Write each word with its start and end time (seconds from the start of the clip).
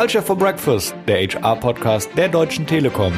Culture 0.00 0.24
for 0.24 0.34
Breakfast, 0.34 0.94
der 1.06 1.18
HR-Podcast 1.18 2.08
der 2.16 2.30
Deutschen 2.30 2.66
Telekom. 2.66 3.12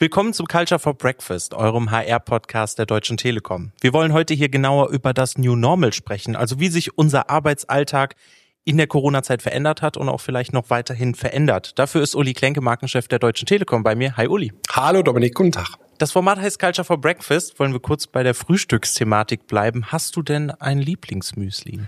Willkommen 0.00 0.32
zum 0.32 0.46
Culture 0.48 0.80
for 0.80 0.94
Breakfast, 0.94 1.54
eurem 1.54 1.92
HR-Podcast 1.92 2.80
der 2.80 2.86
Deutschen 2.86 3.18
Telekom. 3.18 3.70
Wir 3.80 3.92
wollen 3.92 4.12
heute 4.12 4.34
hier 4.34 4.48
genauer 4.48 4.88
über 4.88 5.14
das 5.14 5.38
New 5.38 5.54
Normal 5.54 5.92
sprechen, 5.92 6.34
also 6.34 6.58
wie 6.58 6.66
sich 6.66 6.98
unser 6.98 7.30
Arbeitsalltag 7.30 8.16
in 8.64 8.76
der 8.76 8.88
Corona-Zeit 8.88 9.42
verändert 9.42 9.80
hat 9.80 9.96
und 9.96 10.08
auch 10.08 10.20
vielleicht 10.20 10.52
noch 10.52 10.70
weiterhin 10.70 11.14
verändert. 11.14 11.78
Dafür 11.78 12.02
ist 12.02 12.16
Uli 12.16 12.32
Klenke, 12.32 12.60
Markenchef 12.60 13.06
der 13.06 13.20
Deutschen 13.20 13.46
Telekom 13.46 13.84
bei 13.84 13.94
mir. 13.94 14.16
Hi 14.16 14.26
Uli. 14.26 14.52
Hallo 14.72 15.04
Dominik, 15.04 15.36
guten 15.36 15.52
Tag. 15.52 15.78
Das 16.02 16.10
Format 16.10 16.40
heißt 16.40 16.58
Culture 16.58 16.84
for 16.84 17.00
Breakfast. 17.00 17.60
Wollen 17.60 17.72
wir 17.72 17.78
kurz 17.78 18.08
bei 18.08 18.24
der 18.24 18.34
Frühstücksthematik 18.34 19.46
bleiben. 19.46 19.92
Hast 19.92 20.16
du 20.16 20.22
denn 20.22 20.50
ein 20.50 20.80
Lieblingsmüsli? 20.80 21.78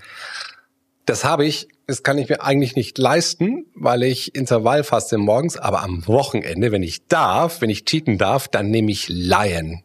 Das 1.04 1.24
habe 1.24 1.44
ich. 1.44 1.66
Das 1.88 2.04
kann 2.04 2.18
ich 2.18 2.28
mir 2.28 2.40
eigentlich 2.40 2.76
nicht 2.76 2.96
leisten, 2.96 3.66
weil 3.74 4.04
ich 4.04 4.36
Intervall 4.36 4.84
faste 4.84 5.18
morgens, 5.18 5.56
aber 5.56 5.82
am 5.82 6.06
Wochenende, 6.06 6.70
wenn 6.70 6.84
ich 6.84 7.08
darf, 7.08 7.60
wenn 7.60 7.70
ich 7.70 7.86
cheaten 7.86 8.16
darf, 8.16 8.46
dann 8.46 8.70
nehme 8.70 8.92
ich 8.92 9.08
Lion. 9.08 9.82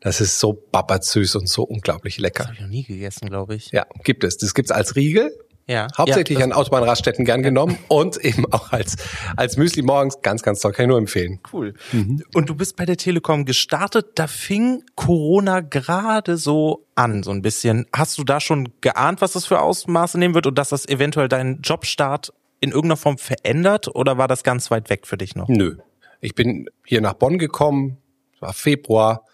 Das 0.00 0.20
ist 0.20 0.38
so 0.38 0.52
babbersüß 0.52 1.36
und 1.36 1.48
so 1.48 1.62
unglaublich 1.62 2.18
lecker. 2.18 2.42
Das 2.42 2.48
habe 2.48 2.56
ich 2.56 2.60
noch 2.60 2.68
nie 2.68 2.84
gegessen, 2.84 3.30
glaube 3.30 3.54
ich. 3.54 3.70
Ja, 3.70 3.86
gibt 4.04 4.24
es. 4.24 4.36
Das 4.36 4.52
gibt's 4.52 4.72
als 4.72 4.94
Riegel 4.94 5.32
Ja. 5.70 5.86
Hauptsächlich 5.96 6.40
ja, 6.40 6.44
an 6.44 6.52
Autobahnraststätten 6.52 7.24
gern 7.24 7.44
genommen 7.44 7.78
und 7.88 8.16
eben 8.16 8.52
auch 8.52 8.72
als, 8.72 8.96
als 9.36 9.56
Müsli 9.56 9.82
morgens. 9.82 10.20
Ganz, 10.20 10.42
ganz 10.42 10.58
toll. 10.58 10.72
Kann 10.72 10.86
ich 10.86 10.88
nur 10.88 10.98
empfehlen. 10.98 11.38
Cool. 11.52 11.74
Und 12.34 12.48
du 12.48 12.56
bist 12.56 12.76
bei 12.76 12.84
der 12.84 12.96
Telekom 12.96 13.44
gestartet. 13.44 14.08
Da 14.16 14.26
fing 14.26 14.82
Corona 14.96 15.60
gerade 15.60 16.36
so 16.38 16.86
an, 16.96 17.22
so 17.22 17.30
ein 17.30 17.40
bisschen. 17.40 17.86
Hast 17.94 18.18
du 18.18 18.24
da 18.24 18.40
schon 18.40 18.70
geahnt, 18.80 19.20
was 19.20 19.32
das 19.32 19.46
für 19.46 19.60
Ausmaße 19.60 20.18
nehmen 20.18 20.34
wird 20.34 20.48
und 20.48 20.58
dass 20.58 20.70
das 20.70 20.88
eventuell 20.88 21.28
deinen 21.28 21.60
Jobstart 21.60 22.32
in 22.58 22.70
irgendeiner 22.70 22.96
Form 22.96 23.16
verändert 23.16 23.94
oder 23.94 24.18
war 24.18 24.26
das 24.26 24.42
ganz 24.42 24.72
weit 24.72 24.90
weg 24.90 25.06
für 25.06 25.16
dich 25.16 25.36
noch? 25.36 25.48
Nö. 25.48 25.76
Ich 26.20 26.34
bin 26.34 26.68
hier 26.84 27.00
nach 27.00 27.14
Bonn 27.14 27.38
gekommen. 27.38 27.98
Es 28.34 28.42
war 28.42 28.52
Februar. 28.52 29.24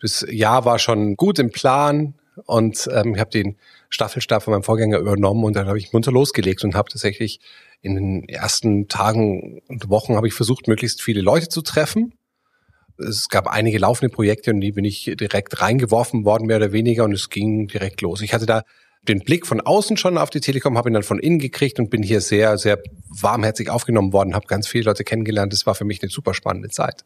Das 0.00 0.26
Jahr 0.28 0.64
war 0.64 0.80
schon 0.80 1.16
gut 1.16 1.38
im 1.38 1.52
Plan 1.52 2.14
und 2.44 2.88
ähm, 2.92 3.14
ich 3.14 3.20
habe 3.20 3.30
den 3.30 3.56
Staffelstab 3.88 4.42
von 4.42 4.52
meinem 4.52 4.62
Vorgänger 4.62 4.98
übernommen 4.98 5.44
und 5.44 5.56
dann 5.56 5.66
habe 5.66 5.78
ich 5.78 5.92
munter 5.92 6.12
losgelegt 6.12 6.64
und 6.64 6.74
habe 6.74 6.90
tatsächlich 6.90 7.40
in 7.82 7.94
den 7.94 8.28
ersten 8.28 8.88
Tagen 8.88 9.60
und 9.68 9.88
Wochen 9.88 10.16
habe 10.16 10.28
ich 10.28 10.34
versucht, 10.34 10.68
möglichst 10.68 11.02
viele 11.02 11.20
Leute 11.20 11.48
zu 11.48 11.62
treffen. 11.62 12.14
Es 12.98 13.28
gab 13.28 13.46
einige 13.46 13.78
laufende 13.78 14.12
Projekte 14.12 14.52
und 14.52 14.60
die 14.60 14.72
bin 14.72 14.84
ich 14.84 15.12
direkt 15.18 15.60
reingeworfen 15.60 16.24
worden, 16.24 16.46
mehr 16.46 16.56
oder 16.56 16.72
weniger, 16.72 17.04
und 17.04 17.12
es 17.12 17.28
ging 17.28 17.68
direkt 17.68 18.00
los. 18.00 18.22
Ich 18.22 18.32
hatte 18.32 18.46
da 18.46 18.62
den 19.06 19.20
Blick 19.20 19.46
von 19.46 19.60
außen 19.60 19.96
schon 19.96 20.18
auf 20.18 20.30
die 20.30 20.40
Telekom, 20.40 20.76
habe 20.76 20.90
ihn 20.90 20.94
dann 20.94 21.02
von 21.02 21.18
innen 21.18 21.38
gekriegt 21.38 21.78
und 21.78 21.90
bin 21.90 22.02
hier 22.02 22.20
sehr, 22.20 22.58
sehr 22.58 22.78
warmherzig 23.08 23.70
aufgenommen 23.70 24.12
worden, 24.12 24.34
habe 24.34 24.46
ganz 24.46 24.66
viele 24.66 24.84
Leute 24.84 25.04
kennengelernt. 25.04 25.52
Das 25.52 25.66
war 25.66 25.74
für 25.74 25.84
mich 25.84 26.02
eine 26.02 26.10
super 26.10 26.34
spannende 26.34 26.70
Zeit. 26.70 27.04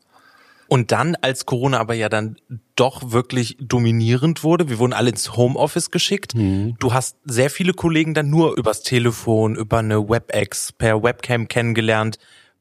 Und 0.72 0.92
dann, 0.92 1.16
als 1.20 1.46
Corona 1.46 1.80
aber 1.80 1.94
ja 1.94 2.08
dann 2.08 2.36
doch 2.76 3.10
wirklich 3.10 3.56
dominierend 3.60 4.44
wurde, 4.44 4.68
wir 4.68 4.78
wurden 4.78 4.92
alle 4.92 5.10
ins 5.10 5.36
Homeoffice 5.36 5.90
geschickt. 5.90 6.32
Du 6.34 6.92
hast 6.92 7.16
sehr 7.24 7.50
viele 7.50 7.72
Kollegen 7.72 8.14
dann 8.14 8.30
nur 8.30 8.56
übers 8.56 8.82
Telefon, 8.82 9.56
über 9.56 9.78
eine 9.78 10.08
WebEx, 10.08 10.70
per 10.70 11.02
Webcam 11.02 11.48
kennengelernt. 11.48 12.18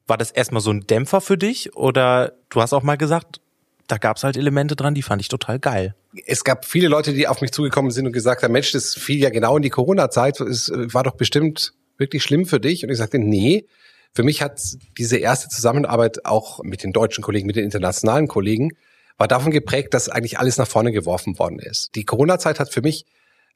War 0.07 0.17
das 0.17 0.31
erstmal 0.31 0.61
so 0.61 0.71
ein 0.71 0.87
Dämpfer 0.87 1.21
für 1.21 1.37
dich? 1.37 1.75
Oder 1.75 2.33
du 2.49 2.63
hast 2.63 2.73
auch 2.73 2.81
mal 2.81 2.97
gesagt, 2.97 3.41
da 3.85 3.97
gab's 3.97 4.23
halt 4.23 4.37
Elemente 4.37 4.75
dran, 4.75 4.95
die 4.95 5.03
fand 5.03 5.21
ich 5.21 5.27
total 5.27 5.59
geil. 5.59 5.93
es 6.25 6.43
gab 6.43 6.65
viele 6.65 6.87
Leute, 6.87 7.13
die 7.13 7.27
auf 7.27 7.41
mich 7.41 7.51
zugekommen 7.51 7.91
sind 7.91 8.07
und 8.07 8.11
gesagt 8.11 8.41
haben, 8.41 8.53
Mensch, 8.53 8.71
das 8.71 8.95
fiel 8.95 9.19
ja 9.19 9.29
genau 9.29 9.55
in 9.57 9.61
die 9.61 9.69
Corona-Zeit, 9.69 10.41
es 10.41 10.69
äh, 10.69 10.91
war 10.95 11.03
doch 11.03 11.15
bestimmt 11.15 11.73
wirklich 11.99 12.23
schlimm 12.23 12.47
für 12.47 12.59
dich. 12.59 12.83
Und 12.83 12.89
ich 12.89 12.97
sagte, 12.97 13.19
nee, 13.19 13.67
für 14.13 14.23
mich 14.23 14.41
hat 14.41 14.59
diese 14.97 15.17
erste 15.17 15.49
Zusammenarbeit 15.49 16.25
auch 16.25 16.63
mit 16.63 16.83
den 16.83 16.93
deutschen 16.93 17.23
Kollegen, 17.23 17.47
mit 17.47 17.55
den 17.55 17.65
internationalen 17.65 18.27
Kollegen, 18.27 18.71
war 19.17 19.27
davon 19.27 19.51
geprägt, 19.51 19.93
dass 19.93 20.09
eigentlich 20.09 20.39
alles 20.39 20.57
nach 20.57 20.67
vorne 20.67 20.91
geworfen 20.91 21.37
worden 21.37 21.59
ist. 21.59 21.95
Die 21.95 22.05
Corona-Zeit 22.05 22.59
hat 22.59 22.73
für 22.73 22.81
mich 22.81 23.05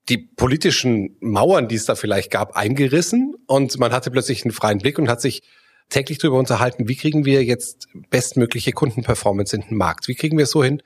die 0.09 0.17
politischen 0.17 1.15
Mauern, 1.21 1.69
die 1.69 1.75
es 1.75 1.85
da 1.85 1.95
vielleicht 1.95 2.29
gab, 2.29 2.57
eingerissen 2.57 3.35
und 3.47 3.79
man 3.79 3.93
hatte 3.93 4.11
plötzlich 4.11 4.43
einen 4.43 4.51
freien 4.51 4.79
Blick 4.79 4.99
und 4.99 5.07
hat 5.07 5.21
sich 5.21 5.43
täglich 5.89 6.17
darüber 6.17 6.39
unterhalten, 6.39 6.87
wie 6.87 6.95
kriegen 6.95 7.25
wir 7.25 7.43
jetzt 7.43 7.87
bestmögliche 8.09 8.71
Kundenperformance 8.71 9.55
in 9.55 9.61
den 9.61 9.77
Markt? 9.77 10.07
Wie 10.07 10.15
kriegen 10.15 10.37
wir 10.37 10.43
es 10.43 10.51
so 10.51 10.63
hin, 10.63 10.81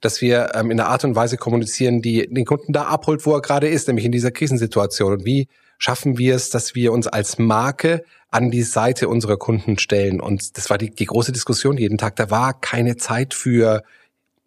dass 0.00 0.20
wir 0.20 0.52
ähm, 0.54 0.70
in 0.70 0.80
einer 0.80 0.88
Art 0.88 1.04
und 1.04 1.14
Weise 1.14 1.36
kommunizieren, 1.36 2.00
die 2.00 2.26
den 2.28 2.44
Kunden 2.44 2.72
da 2.72 2.84
abholt, 2.84 3.26
wo 3.26 3.34
er 3.34 3.42
gerade 3.42 3.68
ist, 3.68 3.88
nämlich 3.88 4.06
in 4.06 4.12
dieser 4.12 4.30
Krisensituation? 4.30 5.12
Und 5.12 5.24
wie 5.24 5.48
schaffen 5.78 6.18
wir 6.18 6.34
es, 6.34 6.50
dass 6.50 6.74
wir 6.74 6.92
uns 6.92 7.06
als 7.06 7.38
Marke 7.38 8.04
an 8.30 8.50
die 8.50 8.62
Seite 8.62 9.08
unserer 9.08 9.36
Kunden 9.36 9.78
stellen? 9.78 10.20
Und 10.20 10.56
das 10.56 10.70
war 10.70 10.78
die, 10.78 10.90
die 10.90 11.06
große 11.06 11.32
Diskussion 11.32 11.76
jeden 11.76 11.98
Tag. 11.98 12.16
Da 12.16 12.30
war 12.30 12.58
keine 12.60 12.96
Zeit 12.96 13.34
für 13.34 13.82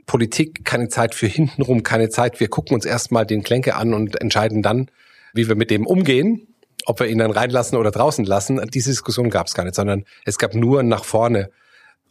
Politik, 0.05 0.65
keine 0.65 0.89
Zeit 0.89 1.15
für 1.15 1.27
hintenrum, 1.27 1.83
keine 1.83 2.09
Zeit. 2.09 2.39
Wir 2.39 2.47
gucken 2.47 2.75
uns 2.75 2.85
erstmal 2.85 3.25
den 3.25 3.43
Klenke 3.43 3.75
an 3.75 3.93
und 3.93 4.21
entscheiden 4.21 4.61
dann, 4.61 4.89
wie 5.33 5.47
wir 5.47 5.55
mit 5.55 5.71
dem 5.71 5.85
umgehen, 5.85 6.47
ob 6.85 6.99
wir 6.99 7.07
ihn 7.07 7.17
dann 7.17 7.31
reinlassen 7.31 7.77
oder 7.77 7.91
draußen 7.91 8.25
lassen. 8.25 8.61
Diese 8.73 8.91
Diskussion 8.91 9.29
gab 9.29 9.47
es 9.47 9.53
gar 9.53 9.63
nicht, 9.63 9.75
sondern 9.75 10.05
es 10.25 10.37
gab 10.37 10.53
nur 10.53 10.83
nach 10.83 11.03
vorne. 11.03 11.49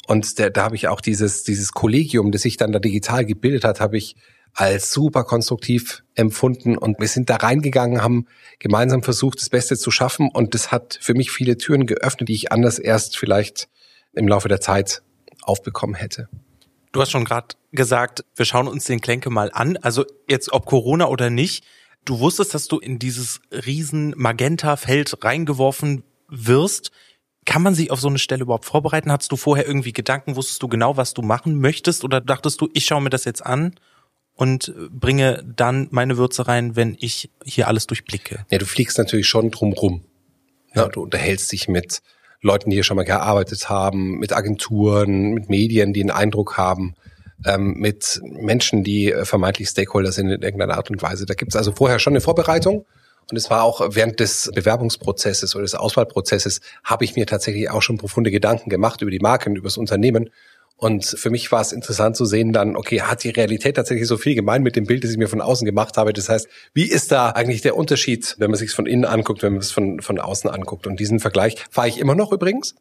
Und 0.06 0.38
der, 0.38 0.50
da 0.50 0.64
habe 0.64 0.76
ich 0.76 0.88
auch 0.88 1.00
dieses, 1.00 1.44
dieses 1.44 1.72
Kollegium, 1.72 2.32
das 2.32 2.42
sich 2.42 2.56
dann 2.56 2.72
da 2.72 2.78
digital 2.78 3.24
gebildet 3.24 3.64
hat, 3.64 3.80
habe 3.80 3.96
ich 3.96 4.16
als 4.54 4.92
super 4.92 5.24
konstruktiv 5.24 6.04
empfunden. 6.14 6.78
Und 6.78 7.00
wir 7.00 7.08
sind 7.08 7.28
da 7.28 7.36
reingegangen, 7.36 8.02
haben 8.02 8.26
gemeinsam 8.60 9.02
versucht, 9.02 9.40
das 9.40 9.50
Beste 9.50 9.76
zu 9.76 9.90
schaffen. 9.90 10.30
Und 10.32 10.54
das 10.54 10.70
hat 10.70 10.98
für 11.02 11.14
mich 11.14 11.30
viele 11.30 11.58
Türen 11.58 11.86
geöffnet, 11.86 12.28
die 12.28 12.34
ich 12.34 12.52
anders 12.52 12.78
erst 12.78 13.18
vielleicht 13.18 13.68
im 14.12 14.28
Laufe 14.28 14.48
der 14.48 14.60
Zeit 14.60 15.02
aufbekommen 15.42 15.96
hätte. 15.96 16.28
Du 16.92 17.00
hast 17.00 17.10
schon 17.10 17.24
gerade 17.24 17.56
gesagt, 17.72 18.24
wir 18.36 18.44
schauen 18.44 18.68
uns 18.68 18.84
den 18.84 19.00
Klenke 19.00 19.28
mal 19.28 19.50
an. 19.52 19.76
Also 19.78 20.04
jetzt 20.28 20.52
ob 20.52 20.66
Corona 20.66 21.08
oder 21.08 21.30
nicht. 21.30 21.64
Du 22.04 22.20
wusstest, 22.20 22.54
dass 22.54 22.68
du 22.68 22.78
in 22.78 23.00
dieses 23.00 23.40
riesen 23.50 24.14
Magenta-Feld 24.16 25.24
reingeworfen 25.24 26.04
wirst. 26.28 26.92
Kann 27.44 27.62
man 27.62 27.74
sich 27.74 27.90
auf 27.90 28.00
so 28.00 28.08
eine 28.08 28.18
Stelle 28.18 28.42
überhaupt 28.42 28.66
vorbereiten? 28.66 29.10
Hattest 29.10 29.32
du 29.32 29.36
vorher 29.36 29.66
irgendwie 29.66 29.92
Gedanken? 29.92 30.36
Wusstest 30.36 30.62
du 30.62 30.68
genau, 30.68 30.96
was 30.96 31.12
du 31.14 31.22
machen 31.22 31.58
möchtest? 31.58 32.04
Oder 32.04 32.20
dachtest 32.20 32.60
du, 32.60 32.68
ich 32.72 32.86
schaue 32.86 33.02
mir 33.02 33.10
das 33.10 33.24
jetzt 33.24 33.44
an 33.44 33.74
und 34.34 34.74
bringe 34.90 35.44
dann 35.44 35.88
meine 35.90 36.16
Würze 36.16 36.48
rein, 36.48 36.76
wenn 36.76 36.96
ich 36.98 37.30
hier 37.44 37.68
alles 37.68 37.86
durchblicke? 37.86 38.44
Ja, 38.50 38.58
du 38.58 38.66
fliegst 38.66 38.98
natürlich 38.98 39.28
schon 39.28 39.50
drumrum. 39.50 40.02
Ja, 40.74 40.88
du 40.88 41.02
unterhältst 41.02 41.52
dich 41.52 41.68
mit 41.68 42.02
Leuten, 42.40 42.70
die 42.70 42.76
hier 42.76 42.84
schon 42.84 42.96
mal 42.96 43.04
gearbeitet 43.04 43.68
haben, 43.68 44.18
mit 44.18 44.32
Agenturen, 44.32 45.30
mit 45.30 45.48
Medien, 45.48 45.92
die 45.92 46.02
einen 46.02 46.10
Eindruck 46.10 46.58
haben, 46.58 46.94
ähm, 47.46 47.74
mit 47.78 48.20
Menschen, 48.22 48.84
die 48.84 49.12
äh, 49.12 49.24
vermeintlich 49.24 49.68
Stakeholder 49.68 50.12
sind 50.12 50.30
in 50.30 50.42
irgendeiner 50.42 50.76
Art 50.76 50.90
und 50.90 51.00
Weise. 51.00 51.26
Da 51.26 51.34
gibt's 51.34 51.56
also 51.56 51.72
vorher 51.72 51.98
schon 51.98 52.12
eine 52.12 52.20
Vorbereitung. 52.20 52.84
Und 53.30 53.36
es 53.38 53.48
war 53.48 53.62
auch 53.62 53.80
während 53.90 54.20
des 54.20 54.50
Bewerbungsprozesses 54.54 55.54
oder 55.54 55.62
des 55.62 55.74
Auswahlprozesses 55.74 56.60
habe 56.82 57.04
ich 57.04 57.16
mir 57.16 57.26
tatsächlich 57.26 57.70
auch 57.70 57.80
schon 57.80 57.96
profunde 57.96 58.30
Gedanken 58.30 58.68
gemacht 58.68 59.00
über 59.00 59.10
die 59.10 59.18
Marken, 59.18 59.56
über 59.56 59.68
das 59.68 59.78
Unternehmen. 59.78 60.28
Und 60.84 61.06
für 61.06 61.30
mich 61.30 61.50
war 61.50 61.62
es 61.62 61.72
interessant 61.72 62.14
zu 62.14 62.26
sehen 62.26 62.52
dann, 62.52 62.76
okay, 62.76 63.00
hat 63.00 63.24
die 63.24 63.30
Realität 63.30 63.76
tatsächlich 63.76 64.06
so 64.06 64.18
viel 64.18 64.34
gemein 64.34 64.62
mit 64.62 64.76
dem 64.76 64.84
Bild, 64.84 65.02
das 65.02 65.12
ich 65.12 65.16
mir 65.16 65.28
von 65.28 65.40
außen 65.40 65.64
gemacht 65.64 65.96
habe? 65.96 66.12
Das 66.12 66.28
heißt, 66.28 66.46
wie 66.74 66.84
ist 66.84 67.10
da 67.10 67.30
eigentlich 67.30 67.62
der 67.62 67.74
Unterschied, 67.74 68.34
wenn 68.36 68.50
man 68.50 68.58
sich 68.58 68.70
von 68.72 68.84
innen 68.84 69.06
anguckt, 69.06 69.42
wenn 69.42 69.54
man 69.54 69.62
es 69.62 69.70
von, 69.70 70.02
von 70.02 70.20
außen 70.20 70.50
anguckt? 70.50 70.86
Und 70.86 71.00
diesen 71.00 71.20
Vergleich 71.20 71.56
fahre 71.70 71.88
ich 71.88 71.98
immer 71.98 72.14
noch 72.14 72.32
übrigens. 72.32 72.74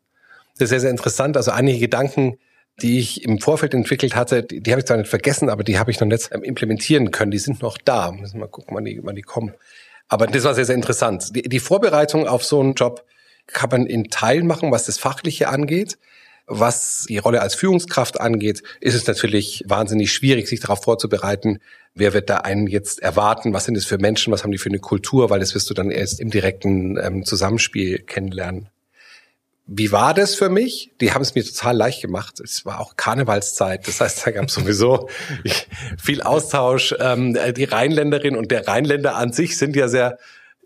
Das 0.57 0.63
ist 0.65 0.69
sehr, 0.71 0.81
sehr 0.81 0.89
interessant. 0.89 1.37
Also 1.37 1.51
einige 1.51 1.79
Gedanken, 1.79 2.39
die 2.81 2.99
ich 2.99 3.23
im 3.23 3.39
Vorfeld 3.39 3.73
entwickelt 3.73 4.17
hatte, 4.17 4.43
die, 4.43 4.59
die 4.59 4.71
habe 4.71 4.81
ich 4.81 4.85
zwar 4.85 4.97
nicht 4.97 5.09
vergessen, 5.09 5.47
aber 5.47 5.63
die 5.63 5.79
habe 5.79 5.89
ich 5.89 6.01
noch 6.01 6.07
nicht 6.07 6.29
ähm, 6.33 6.43
implementieren 6.43 7.09
können. 7.09 7.31
Die 7.31 7.39
sind 7.39 7.61
noch 7.61 7.77
da. 7.77 8.11
Müssen 8.11 8.33
wir 8.33 8.41
mal 8.41 8.47
gucken, 8.47 8.75
wann 8.75 8.83
die, 8.83 8.99
wann 9.01 9.15
die 9.15 9.21
kommen. 9.21 9.53
Aber 10.09 10.27
das 10.27 10.43
war 10.43 10.53
sehr, 10.53 10.65
sehr 10.65 10.75
interessant. 10.75 11.33
Die, 11.37 11.43
die 11.43 11.59
Vorbereitung 11.61 12.27
auf 12.27 12.43
so 12.43 12.59
einen 12.59 12.73
Job 12.73 13.05
kann 13.47 13.69
man 13.69 13.85
in 13.85 14.09
Teilen 14.09 14.45
machen, 14.45 14.73
was 14.73 14.87
das 14.87 14.97
Fachliche 14.97 15.47
angeht. 15.47 15.97
Was 16.45 17.05
die 17.07 17.19
Rolle 17.19 17.41
als 17.41 17.55
Führungskraft 17.55 18.19
angeht, 18.19 18.63
ist 18.81 18.95
es 18.95 19.07
natürlich 19.07 19.63
wahnsinnig 19.65 20.11
schwierig, 20.11 20.47
sich 20.47 20.59
darauf 20.59 20.83
vorzubereiten, 20.83 21.59
wer 21.95 22.13
wird 22.13 22.29
da 22.29 22.37
einen 22.37 22.67
jetzt 22.67 23.01
erwarten, 23.01 23.53
was 23.53 23.65
sind 23.65 23.77
es 23.77 23.85
für 23.85 23.97
Menschen, 23.97 24.33
was 24.33 24.43
haben 24.43 24.51
die 24.51 24.57
für 24.57 24.69
eine 24.69 24.79
Kultur, 24.79 25.29
weil 25.29 25.39
das 25.39 25.55
wirst 25.55 25.69
du 25.69 25.73
dann 25.73 25.89
erst 25.89 26.19
im 26.19 26.29
direkten 26.29 26.97
ähm, 26.97 27.25
Zusammenspiel 27.25 27.99
kennenlernen. 27.99 28.69
Wie 29.65 29.93
war 29.93 30.13
das 30.13 30.35
für 30.35 30.49
mich? 30.49 30.91
Die 30.99 31.13
haben 31.13 31.21
es 31.21 31.35
mir 31.35 31.45
total 31.45 31.77
leicht 31.77 32.01
gemacht. 32.01 32.41
Es 32.41 32.65
war 32.65 32.81
auch 32.81 32.97
Karnevalszeit. 32.97 33.87
Das 33.87 34.01
heißt, 34.01 34.27
da 34.27 34.31
gab 34.31 34.49
es 34.49 34.53
sowieso 34.55 35.07
viel 35.97 36.21
Austausch. 36.21 36.93
Ähm, 36.99 37.37
die 37.55 37.63
Rheinländerin 37.63 38.35
und 38.35 38.51
der 38.51 38.67
Rheinländer 38.67 39.15
an 39.15 39.31
sich 39.31 39.57
sind 39.57 39.77
ja 39.77 39.87
sehr 39.87 40.17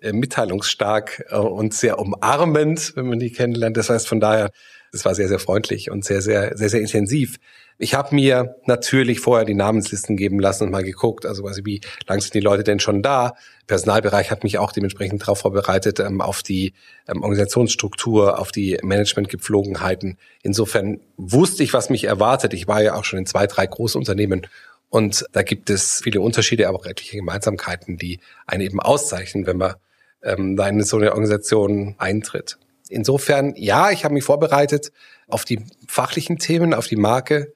äh, 0.02 0.14
mitteilungsstark 0.14 1.26
äh, 1.30 1.36
und 1.36 1.76
sehr 1.76 2.00
umarmend, 2.00 2.94
wenn 2.96 3.08
man 3.08 3.20
die 3.20 3.32
kennenlernt. 3.32 3.78
Das 3.78 3.92
heißt, 3.92 4.08
von 4.08 4.20
daher 4.20 4.50
Das 4.92 5.06
war 5.06 5.16
sehr, 5.16 5.28
sehr 5.28 5.40
freundlich 5.40 5.92
und 5.92 6.06
sehr, 6.06 6.22
sehr, 6.22 6.58
sehr, 6.58 6.70
sehr 6.70 6.82
intensiv. 6.82 7.38
Ich 7.80 7.94
habe 7.94 8.16
mir 8.16 8.56
natürlich 8.66 9.20
vorher 9.20 9.46
die 9.46 9.54
Namenslisten 9.54 10.18
geben 10.18 10.40
lassen 10.40 10.64
und 10.64 10.72
mal 10.72 10.84
geguckt, 10.84 11.26
also 11.26 11.44
quasi 11.44 11.64
wie 11.64 11.82
lang 12.08 12.22
sind 12.22 12.34
die 12.34 12.40
Leute 12.40 12.64
denn 12.64 12.80
schon 12.80 13.04
da. 13.04 13.36
Personalbereich 13.68 14.32
hat 14.32 14.44
mich 14.44 14.58
auch 14.58 14.72
dementsprechend 14.72 15.22
darauf 15.22 15.40
vorbereitet, 15.40 16.00
ähm, 16.00 16.22
auf 16.22 16.42
die 16.42 16.74
ähm, 17.08 17.22
Organisationsstruktur, 17.22 18.40
auf 18.40 18.52
die 18.52 18.80
Managementgepflogenheiten. 18.82 20.18
Insofern 20.42 21.02
wusste 21.18 21.64
ich, 21.64 21.74
was 21.74 21.90
mich 21.90 22.06
erwartet. 22.06 22.54
Ich 22.54 22.68
war 22.68 22.82
ja 22.82 22.96
auch 22.96 23.04
schon 23.04 23.20
in 23.20 23.26
zwei, 23.28 23.46
drei 23.46 23.68
Großunternehmen 23.68 24.48
und 24.90 25.26
da 25.34 25.44
gibt 25.44 25.70
es 25.70 26.02
viele 26.02 26.22
Unterschiede, 26.22 26.68
aber 26.68 26.80
auch 26.80 26.86
etliche 26.86 27.18
Gemeinsamkeiten, 27.18 27.98
die 27.98 28.20
einen 28.46 28.62
eben 28.62 28.80
auszeichnen, 28.80 29.46
wenn 29.46 29.58
man 29.58 29.76
ähm, 30.24 30.56
da 30.56 30.68
in 30.68 30.82
so 30.84 30.98
eine 30.98 31.12
Organisation 31.12 31.96
eintritt. 31.98 32.58
Insofern, 32.90 33.54
ja, 33.56 33.92
ich 33.92 34.04
habe 34.04 34.14
mich 34.14 34.24
vorbereitet 34.24 34.92
auf 35.28 35.46
die 35.46 35.60
fachlichen 35.88 36.38
Themen, 36.38 36.74
auf 36.74 36.88
die 36.88 36.96
Marke. 36.96 37.54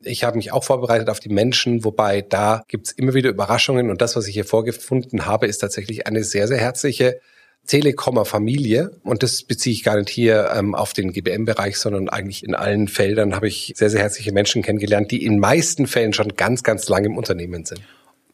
Ich 0.00 0.24
habe 0.24 0.36
mich 0.36 0.52
auch 0.52 0.64
vorbereitet 0.64 1.08
auf 1.08 1.20
die 1.20 1.30
Menschen, 1.30 1.84
wobei 1.84 2.20
da 2.20 2.64
gibt's 2.68 2.92
immer 2.92 3.14
wieder 3.14 3.30
Überraschungen. 3.30 3.90
Und 3.90 4.02
das, 4.02 4.16
was 4.16 4.26
ich 4.26 4.34
hier 4.34 4.44
vorgefunden 4.44 5.26
habe, 5.26 5.46
ist 5.46 5.58
tatsächlich 5.58 6.06
eine 6.06 6.24
sehr, 6.24 6.48
sehr 6.48 6.58
herzliche 6.58 7.20
Telekommer 7.66 8.24
Familie. 8.24 8.90
Und 9.04 9.22
das 9.22 9.42
beziehe 9.42 9.72
ich 9.72 9.84
gar 9.84 9.96
nicht 9.96 10.10
hier 10.10 10.52
ähm, 10.54 10.74
auf 10.74 10.92
den 10.92 11.12
GBM-Bereich, 11.12 11.78
sondern 11.78 12.08
eigentlich 12.10 12.44
in 12.44 12.54
allen 12.54 12.88
Feldern 12.88 13.34
habe 13.34 13.48
ich 13.48 13.72
sehr, 13.76 13.88
sehr 13.88 14.00
herzliche 14.00 14.32
Menschen 14.32 14.62
kennengelernt, 14.62 15.10
die 15.10 15.24
in 15.24 15.38
meisten 15.38 15.86
Fällen 15.86 16.12
schon 16.12 16.36
ganz, 16.36 16.62
ganz 16.62 16.88
lange 16.88 17.06
im 17.06 17.16
Unternehmen 17.16 17.64
sind. 17.64 17.80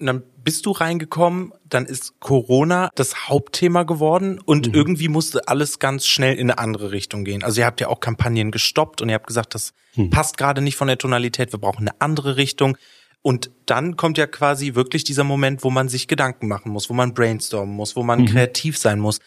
Und 0.00 0.06
dann 0.06 0.22
bist 0.42 0.64
du 0.64 0.70
reingekommen, 0.70 1.52
dann 1.68 1.84
ist 1.84 2.18
Corona 2.20 2.88
das 2.94 3.28
Hauptthema 3.28 3.82
geworden 3.82 4.40
und 4.42 4.68
mhm. 4.68 4.74
irgendwie 4.74 5.08
musste 5.08 5.46
alles 5.46 5.78
ganz 5.78 6.06
schnell 6.06 6.34
in 6.34 6.50
eine 6.50 6.58
andere 6.58 6.90
Richtung 6.90 7.24
gehen. 7.24 7.44
Also 7.44 7.60
ihr 7.60 7.66
habt 7.66 7.80
ja 7.80 7.88
auch 7.88 8.00
Kampagnen 8.00 8.50
gestoppt 8.50 9.02
und 9.02 9.10
ihr 9.10 9.14
habt 9.14 9.26
gesagt, 9.26 9.54
das 9.54 9.74
mhm. 9.96 10.08
passt 10.08 10.38
gerade 10.38 10.62
nicht 10.62 10.76
von 10.76 10.88
der 10.88 10.96
Tonalität, 10.96 11.52
wir 11.52 11.60
brauchen 11.60 11.86
eine 11.86 12.00
andere 12.00 12.36
Richtung. 12.36 12.78
Und 13.22 13.50
dann 13.66 13.96
kommt 13.96 14.16
ja 14.16 14.26
quasi 14.26 14.74
wirklich 14.74 15.04
dieser 15.04 15.24
Moment, 15.24 15.62
wo 15.62 15.70
man 15.70 15.90
sich 15.90 16.08
Gedanken 16.08 16.48
machen 16.48 16.72
muss, 16.72 16.88
wo 16.88 16.94
man 16.94 17.12
brainstormen 17.12 17.76
muss, 17.76 17.94
wo 17.94 18.02
man 18.02 18.22
mhm. 18.22 18.26
kreativ 18.26 18.78
sein 18.78 18.98
muss. 18.98 19.20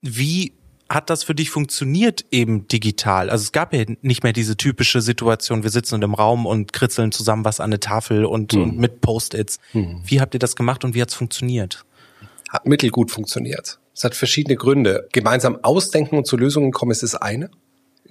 Wie 0.00 0.54
hat 0.94 1.10
das 1.10 1.24
für 1.24 1.34
dich 1.34 1.50
funktioniert 1.50 2.24
eben 2.30 2.68
digital? 2.68 3.30
Also 3.30 3.42
es 3.42 3.52
gab 3.52 3.72
ja 3.74 3.84
nicht 4.02 4.22
mehr 4.22 4.32
diese 4.32 4.56
typische 4.56 5.00
Situation, 5.00 5.62
wir 5.62 5.70
sitzen 5.70 5.96
in 5.96 6.04
einem 6.04 6.14
Raum 6.14 6.46
und 6.46 6.72
kritzeln 6.72 7.12
zusammen 7.12 7.44
was 7.44 7.60
an 7.60 7.66
eine 7.66 7.80
Tafel 7.80 8.24
und, 8.24 8.54
mhm. 8.54 8.62
und 8.62 8.78
mit 8.78 9.00
Post-its. 9.00 9.58
Mhm. 9.72 10.02
Wie 10.04 10.20
habt 10.20 10.34
ihr 10.34 10.40
das 10.40 10.56
gemacht 10.56 10.84
und 10.84 10.94
wie 10.94 11.02
hat's 11.02 11.14
funktioniert? 11.14 11.84
Hat 12.50 12.66
mittelgut 12.66 13.10
funktioniert. 13.10 13.78
Es 13.94 14.04
hat 14.04 14.14
verschiedene 14.14 14.56
Gründe. 14.56 15.08
Gemeinsam 15.12 15.58
ausdenken 15.62 16.16
und 16.16 16.26
zu 16.26 16.36
Lösungen 16.36 16.72
kommen 16.72 16.92
ist 16.92 17.02
das 17.02 17.14
eine 17.14 17.50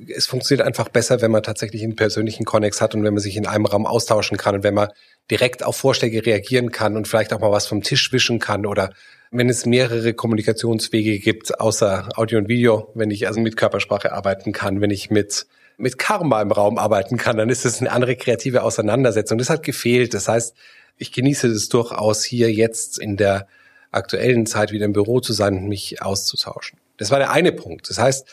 es 0.07 0.25
funktioniert 0.25 0.65
einfach 0.65 0.89
besser, 0.89 1.21
wenn 1.21 1.31
man 1.31 1.44
tatsächlich 1.44 1.83
einen 1.83 1.95
persönlichen 1.95 2.45
Konnex 2.45 2.81
hat 2.81 2.95
und 2.95 3.03
wenn 3.03 3.13
man 3.13 3.21
sich 3.21 3.38
in 3.38 3.45
einem 3.45 3.65
Raum 3.65 3.86
austauschen 3.86 4.38
kann 4.38 4.56
und 4.56 4.63
wenn 4.63 4.74
man 4.74 4.89
direkt 5.30 5.63
auf 5.63 5.77
Vorschläge 5.77 6.25
reagieren 6.25 6.71
kann 6.71 6.95
und 6.95 7.07
vielleicht 7.07 7.33
auch 7.33 7.39
mal 7.39 7.51
was 7.51 7.68
vom 7.68 7.83
Tisch 7.83 8.12
wischen 8.12 8.39
kann 8.39 8.65
oder 8.65 8.92
wenn 9.31 9.50
es 9.50 9.65
mehrere 9.65 10.13
Kommunikationswege 10.13 11.19
gibt, 11.19 11.59
außer 11.59 12.09
Audio 12.15 12.39
und 12.39 12.50
Video, 12.50 12.92
wenn 12.95 13.12
ich 13.12 13.27
also 13.27 13.39
mit 13.39 13.56
Körpersprache 13.56 14.12
arbeiten 14.12 14.51
kann, 14.51 14.81
wenn 14.81 14.92
ich 14.92 15.09
mit 15.09 15.45
mit 15.77 15.98
Karma 15.98 16.42
im 16.42 16.51
Raum 16.51 16.77
arbeiten 16.77 17.18
kann, 17.18 17.38
dann 17.38 17.50
ist 17.50 17.65
es 17.65 17.80
eine 17.81 17.92
andere 17.92 18.15
kreative 18.15 18.62
Auseinandersetzung. 18.62 19.39
Das 19.39 19.50
hat 19.50 19.63
gefehlt. 19.63 20.13
Das 20.13 20.27
heißt, 20.27 20.56
ich 20.98 21.12
genieße 21.12 21.48
es 21.48 21.69
durchaus 21.69 22.24
hier 22.24 22.51
jetzt 22.51 23.00
in 23.00 23.18
der 23.18 23.48
aktuellen 23.89 24.45
Zeit 24.45 24.71
wieder 24.71 24.86
im 24.86 24.94
Büro 24.94 25.19
zu 25.19 25.33
sein 25.33 25.57
und 25.57 25.68
mich 25.68 26.01
auszutauschen. 26.01 26.80
Das 26.98 27.09
war 27.09 27.18
der 27.18 27.31
eine 27.31 27.51
Punkt. 27.51 27.89
Das 27.89 27.98
heißt, 27.98 28.27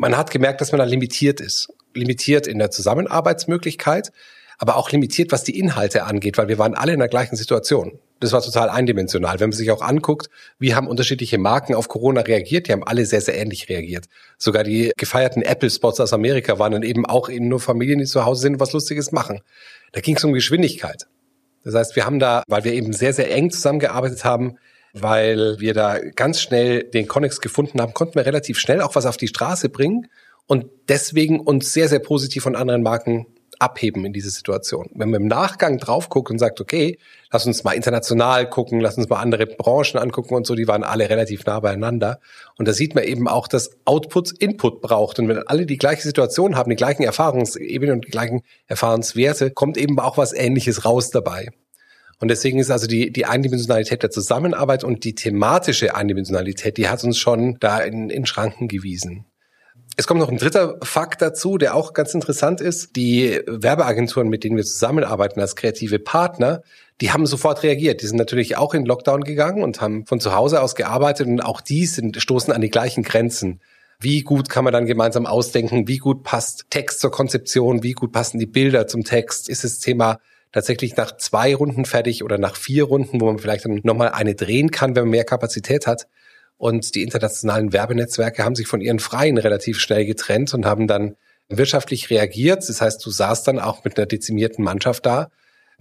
man 0.00 0.16
hat 0.16 0.30
gemerkt, 0.30 0.60
dass 0.62 0.72
man 0.72 0.78
da 0.78 0.84
limitiert 0.84 1.40
ist. 1.40 1.68
Limitiert 1.94 2.46
in 2.46 2.58
der 2.58 2.70
Zusammenarbeitsmöglichkeit, 2.70 4.12
aber 4.56 4.76
auch 4.76 4.90
limitiert, 4.90 5.30
was 5.30 5.44
die 5.44 5.58
Inhalte 5.58 6.04
angeht, 6.04 6.38
weil 6.38 6.48
wir 6.48 6.58
waren 6.58 6.74
alle 6.74 6.94
in 6.94 6.98
der 6.98 7.08
gleichen 7.08 7.36
Situation. 7.36 7.98
Das 8.18 8.32
war 8.32 8.40
total 8.40 8.70
eindimensional. 8.70 9.40
Wenn 9.40 9.50
man 9.50 9.56
sich 9.56 9.70
auch 9.70 9.82
anguckt, 9.82 10.30
wie 10.58 10.74
haben 10.74 10.88
unterschiedliche 10.88 11.38
Marken 11.38 11.74
auf 11.74 11.88
Corona 11.88 12.22
reagiert, 12.22 12.68
die 12.68 12.72
haben 12.72 12.82
alle 12.82 13.04
sehr, 13.04 13.20
sehr 13.20 13.36
ähnlich 13.36 13.68
reagiert. 13.68 14.06
Sogar 14.38 14.64
die 14.64 14.92
gefeierten 14.96 15.42
Apple-Spots 15.42 16.00
aus 16.00 16.12
Amerika 16.12 16.58
waren 16.58 16.72
dann 16.72 16.82
eben 16.82 17.04
auch 17.04 17.28
eben 17.28 17.48
nur 17.48 17.60
Familien, 17.60 17.98
die 17.98 18.06
zu 18.06 18.24
Hause 18.24 18.42
sind 18.42 18.54
und 18.54 18.60
was 18.60 18.72
Lustiges 18.72 19.12
machen. 19.12 19.40
Da 19.92 20.00
ging 20.00 20.16
es 20.16 20.24
um 20.24 20.32
Geschwindigkeit. 20.32 21.06
Das 21.62 21.74
heißt, 21.74 21.96
wir 21.96 22.06
haben 22.06 22.18
da, 22.18 22.42
weil 22.46 22.64
wir 22.64 22.72
eben 22.72 22.94
sehr, 22.94 23.12
sehr 23.12 23.30
eng 23.34 23.50
zusammengearbeitet 23.50 24.24
haben, 24.24 24.56
weil 24.92 25.60
wir 25.60 25.74
da 25.74 25.98
ganz 25.98 26.40
schnell 26.40 26.84
den 26.84 27.08
Connex 27.08 27.40
gefunden 27.40 27.80
haben, 27.80 27.94
konnten 27.94 28.14
wir 28.16 28.26
relativ 28.26 28.58
schnell 28.58 28.80
auch 28.80 28.94
was 28.94 29.06
auf 29.06 29.16
die 29.16 29.28
Straße 29.28 29.68
bringen 29.68 30.08
und 30.46 30.66
deswegen 30.88 31.40
uns 31.40 31.72
sehr, 31.72 31.88
sehr 31.88 32.00
positiv 32.00 32.42
von 32.42 32.56
anderen 32.56 32.82
Marken 32.82 33.26
abheben 33.60 34.04
in 34.04 34.12
diese 34.12 34.30
Situation. 34.30 34.88
Wenn 34.94 35.10
man 35.10 35.22
im 35.22 35.28
Nachgang 35.28 35.78
drauf 35.78 36.08
guckt 36.08 36.30
und 36.30 36.38
sagt, 36.38 36.60
okay, 36.60 36.98
lass 37.30 37.46
uns 37.46 37.62
mal 37.62 37.72
international 37.72 38.48
gucken, 38.48 38.80
lass 38.80 38.96
uns 38.96 39.08
mal 39.08 39.20
andere 39.20 39.46
Branchen 39.46 39.98
angucken 39.98 40.34
und 40.34 40.46
so, 40.46 40.54
die 40.54 40.66
waren 40.66 40.82
alle 40.82 41.10
relativ 41.10 41.44
nah 41.44 41.60
beieinander. 41.60 42.20
Und 42.56 42.66
da 42.66 42.72
sieht 42.72 42.94
man 42.94 43.04
eben 43.04 43.28
auch, 43.28 43.48
dass 43.48 43.70
Outputs 43.84 44.32
Input 44.32 44.80
braucht. 44.80 45.18
Und 45.18 45.28
wenn 45.28 45.46
alle 45.46 45.66
die 45.66 45.76
gleiche 45.76 46.02
Situation 46.02 46.56
haben, 46.56 46.70
die 46.70 46.76
gleichen 46.76 47.02
Erfahrungsebenen 47.02 47.96
und 47.96 48.06
die 48.06 48.10
gleichen 48.10 48.42
Erfahrungswerte, 48.66 49.50
kommt 49.50 49.76
eben 49.76 49.98
auch 50.00 50.16
was 50.16 50.32
Ähnliches 50.32 50.84
raus 50.84 51.10
dabei. 51.10 51.50
Und 52.20 52.28
deswegen 52.28 52.58
ist 52.58 52.70
also 52.70 52.86
die, 52.86 53.10
die 53.10 53.24
Eindimensionalität 53.24 54.02
der 54.02 54.10
Zusammenarbeit 54.10 54.84
und 54.84 55.04
die 55.04 55.14
thematische 55.14 55.94
Eindimensionalität, 55.94 56.76
die 56.76 56.88
hat 56.88 57.02
uns 57.02 57.18
schon 57.18 57.56
da 57.60 57.78
in, 57.80 58.10
in 58.10 58.26
Schranken 58.26 58.68
gewiesen. 58.68 59.24
Es 59.96 60.06
kommt 60.06 60.20
noch 60.20 60.30
ein 60.30 60.38
dritter 60.38 60.78
Fakt 60.82 61.20
dazu, 61.20 61.58
der 61.58 61.74
auch 61.74 61.94
ganz 61.94 62.14
interessant 62.14 62.60
ist. 62.60 62.94
Die 62.96 63.40
Werbeagenturen, 63.46 64.28
mit 64.28 64.44
denen 64.44 64.56
wir 64.56 64.64
zusammenarbeiten 64.64 65.40
als 65.40 65.56
kreative 65.56 65.98
Partner, 65.98 66.62
die 67.00 67.10
haben 67.10 67.26
sofort 67.26 67.62
reagiert. 67.62 68.02
Die 68.02 68.06
sind 68.06 68.18
natürlich 68.18 68.56
auch 68.56 68.74
in 68.74 68.84
Lockdown 68.84 69.24
gegangen 69.24 69.62
und 69.62 69.80
haben 69.80 70.06
von 70.06 70.20
zu 70.20 70.34
Hause 70.34 70.60
aus 70.60 70.74
gearbeitet 70.74 71.26
und 71.26 71.40
auch 71.40 71.60
die 71.60 71.86
sind, 71.86 72.20
stoßen 72.20 72.52
an 72.52 72.60
die 72.60 72.70
gleichen 72.70 73.02
Grenzen. 73.02 73.60
Wie 73.98 74.22
gut 74.22 74.48
kann 74.48 74.64
man 74.64 74.72
dann 74.72 74.86
gemeinsam 74.86 75.26
ausdenken? 75.26 75.88
Wie 75.88 75.98
gut 75.98 76.22
passt 76.22 76.66
Text 76.70 77.00
zur 77.00 77.10
Konzeption? 77.10 77.82
Wie 77.82 77.92
gut 77.92 78.12
passen 78.12 78.38
die 78.38 78.46
Bilder 78.46 78.86
zum 78.86 79.04
Text? 79.04 79.48
Ist 79.48 79.64
das 79.64 79.78
Thema 79.78 80.18
tatsächlich 80.52 80.96
nach 80.96 81.16
zwei 81.16 81.54
Runden 81.54 81.84
fertig 81.84 82.24
oder 82.24 82.38
nach 82.38 82.56
vier 82.56 82.84
Runden, 82.84 83.20
wo 83.20 83.26
man 83.26 83.38
vielleicht 83.38 83.64
dann 83.64 83.80
nochmal 83.82 84.10
eine 84.10 84.34
drehen 84.34 84.70
kann, 84.70 84.96
wenn 84.96 85.04
man 85.04 85.10
mehr 85.10 85.24
Kapazität 85.24 85.86
hat. 85.86 86.06
Und 86.56 86.94
die 86.94 87.02
internationalen 87.02 87.72
Werbenetzwerke 87.72 88.44
haben 88.44 88.54
sich 88.54 88.66
von 88.66 88.80
ihren 88.80 88.98
Freien 88.98 89.38
relativ 89.38 89.78
schnell 89.78 90.04
getrennt 90.04 90.52
und 90.52 90.66
haben 90.66 90.86
dann 90.86 91.16
wirtschaftlich 91.48 92.10
reagiert. 92.10 92.68
Das 92.68 92.80
heißt, 92.80 93.04
du 93.04 93.10
saßt 93.10 93.48
dann 93.48 93.58
auch 93.58 93.84
mit 93.84 93.96
einer 93.96 94.06
dezimierten 94.06 94.64
Mannschaft 94.64 95.06
da 95.06 95.30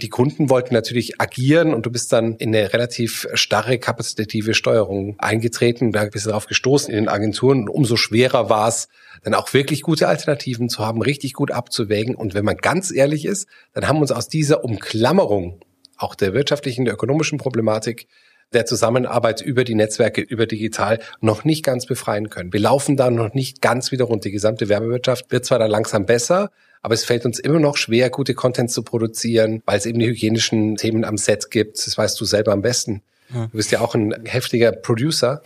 die 0.02 0.10
Kunden 0.10 0.50
wollten 0.50 0.74
natürlich 0.74 1.20
agieren 1.22 1.74
und 1.74 1.86
du 1.86 1.92
bist 1.92 2.12
dann 2.12 2.36
in 2.36 2.56
eine 2.56 2.74
relativ 2.74 3.28
starre 3.34 3.78
kapazitative 3.78 4.54
Steuerung 4.54 5.16
eingetreten. 5.20 5.92
Da 5.92 6.06
bist 6.06 6.26
du 6.26 6.30
darauf 6.30 6.48
gestoßen 6.48 6.90
in 6.94 7.04
den 7.04 7.10
Agenturen. 7.10 7.62
Und 7.62 7.70
umso 7.70 7.96
schwerer 7.96 8.50
war 8.50 8.68
es, 8.68 8.88
dann 9.24 9.34
auch 9.34 9.54
wirklich 9.54 9.82
gute 9.82 10.08
Alternativen 10.08 10.70
zu 10.70 10.86
haben, 10.86 11.02
richtig 11.02 11.34
gut 11.34 11.52
abzuwägen. 11.52 12.16
Und 12.16 12.34
wenn 12.34 12.46
man 12.46 12.58
ganz 12.58 12.92
ehrlich 12.92 13.26
ist, 13.26 13.48
dann 13.74 13.88
haben 13.88 14.00
uns 14.00 14.12
aus 14.12 14.28
dieser 14.28 14.64
Umklammerung 14.64 15.60
auch 15.98 16.16
der 16.16 16.34
wirtschaftlichen, 16.34 16.86
der 16.86 16.94
ökonomischen 16.94 17.38
Problematik 17.38 18.08
der 18.54 18.66
Zusammenarbeit 18.66 19.42
über 19.42 19.64
die 19.64 19.76
Netzwerke, 19.76 20.22
über 20.22 20.48
digital 20.48 21.00
noch 21.22 21.44
nicht 21.44 21.64
ganz 21.64 21.86
befreien 21.86 22.30
können. 22.30 22.52
Wir 22.52 22.60
laufen 22.60 22.98
da 22.98 23.12
noch 23.12 23.34
nicht 23.34 23.62
ganz 23.62 23.92
wieder 23.92 24.06
rund. 24.06 24.26
Die 24.26 24.32
gesamte 24.32 24.70
Werbewirtschaft 24.70 25.32
wird 25.32 25.46
zwar 25.46 25.60
da 25.60 25.68
langsam 25.68 26.06
besser, 26.06 26.50
aber 26.82 26.94
es 26.94 27.04
fällt 27.04 27.26
uns 27.26 27.40
immer 27.40 27.60
noch 27.60 27.78
schwer, 27.78 28.10
gute 28.10 28.34
Content 28.34 28.72
zu 28.72 28.84
produzieren, 28.84 29.62
weil 29.66 29.78
es 29.78 29.86
eben 29.86 30.00
die 30.00 30.08
hygienischen 30.08 30.76
Themen 30.76 31.04
am 31.04 31.18
Set 31.18 31.52
gibt. 31.52 31.86
Das 31.86 31.98
weißt 31.98 32.20
du 32.20 32.26
selber 32.26 32.54
am 32.54 32.62
besten. 32.62 33.02
Du 33.32 33.50
bist 33.50 33.72
ja 33.72 33.82
auch 33.82 33.94
ein 33.94 34.26
heftiger 34.26 34.72
Producer. 34.72 35.44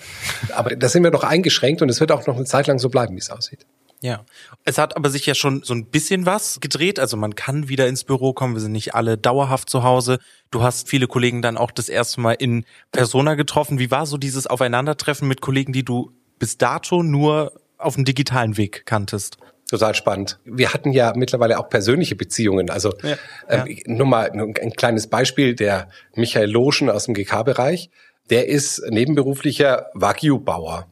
Aber 0.55 0.75
da 0.75 0.87
sind 0.87 1.03
wir 1.03 1.11
doch 1.11 1.23
eingeschränkt 1.23 1.81
und 1.81 1.89
es 1.89 1.99
wird 1.99 2.11
auch 2.11 2.25
noch 2.27 2.37
eine 2.37 2.45
Zeit 2.45 2.67
lang 2.67 2.79
so 2.79 2.89
bleiben, 2.89 3.15
wie 3.15 3.19
es 3.19 3.29
aussieht. 3.29 3.65
Ja. 3.99 4.25
Es 4.65 4.77
hat 4.77 4.97
aber 4.97 5.09
sich 5.09 5.25
ja 5.25 5.33
schon 5.33 5.63
so 5.63 5.73
ein 5.73 5.85
bisschen 5.85 6.25
was 6.25 6.59
gedreht. 6.59 6.99
Also 6.99 7.17
man 7.17 7.35
kann 7.35 7.69
wieder 7.69 7.87
ins 7.87 8.03
Büro 8.03 8.33
kommen. 8.33 8.53
Wir 8.53 8.61
sind 8.61 8.73
nicht 8.73 8.95
alle 8.95 9.17
dauerhaft 9.17 9.69
zu 9.69 9.83
Hause. 9.83 10.19
Du 10.51 10.61
hast 10.61 10.89
viele 10.89 11.07
Kollegen 11.07 11.41
dann 11.41 11.57
auch 11.57 11.71
das 11.71 11.89
erste 11.89 12.21
Mal 12.21 12.33
in 12.33 12.65
Persona 12.91 13.35
getroffen. 13.35 13.79
Wie 13.79 13.91
war 13.91 14.05
so 14.05 14.17
dieses 14.17 14.47
Aufeinandertreffen 14.47 15.27
mit 15.27 15.41
Kollegen, 15.41 15.73
die 15.73 15.83
du 15.83 16.11
bis 16.37 16.57
dato 16.57 17.01
nur 17.01 17.53
auf 17.77 17.95
dem 17.95 18.05
digitalen 18.05 18.57
Weg 18.57 18.85
kanntest? 18.85 19.37
Total 19.73 19.95
spannend. 19.95 20.39
Wir 20.45 20.71
hatten 20.71 20.91
ja 20.91 21.13
mittlerweile 21.15 21.57
auch 21.57 21.67
persönliche 21.67 22.15
Beziehungen. 22.15 22.69
Also 22.69 22.93
ja, 23.01 23.17
ähm, 23.49 23.67
ja. 23.67 23.75
nur 23.87 24.05
mal 24.05 24.31
ein 24.31 24.73
kleines 24.73 25.07
Beispiel, 25.07 25.55
der 25.55 25.89
Michael 26.15 26.51
Loschen 26.51 26.91
aus 26.91 27.05
dem 27.05 27.15
GK-Bereich, 27.15 27.89
der 28.29 28.47
ist 28.47 28.83
nebenberuflicher 28.87 29.87
Wagyu-Bauer. 29.95 30.87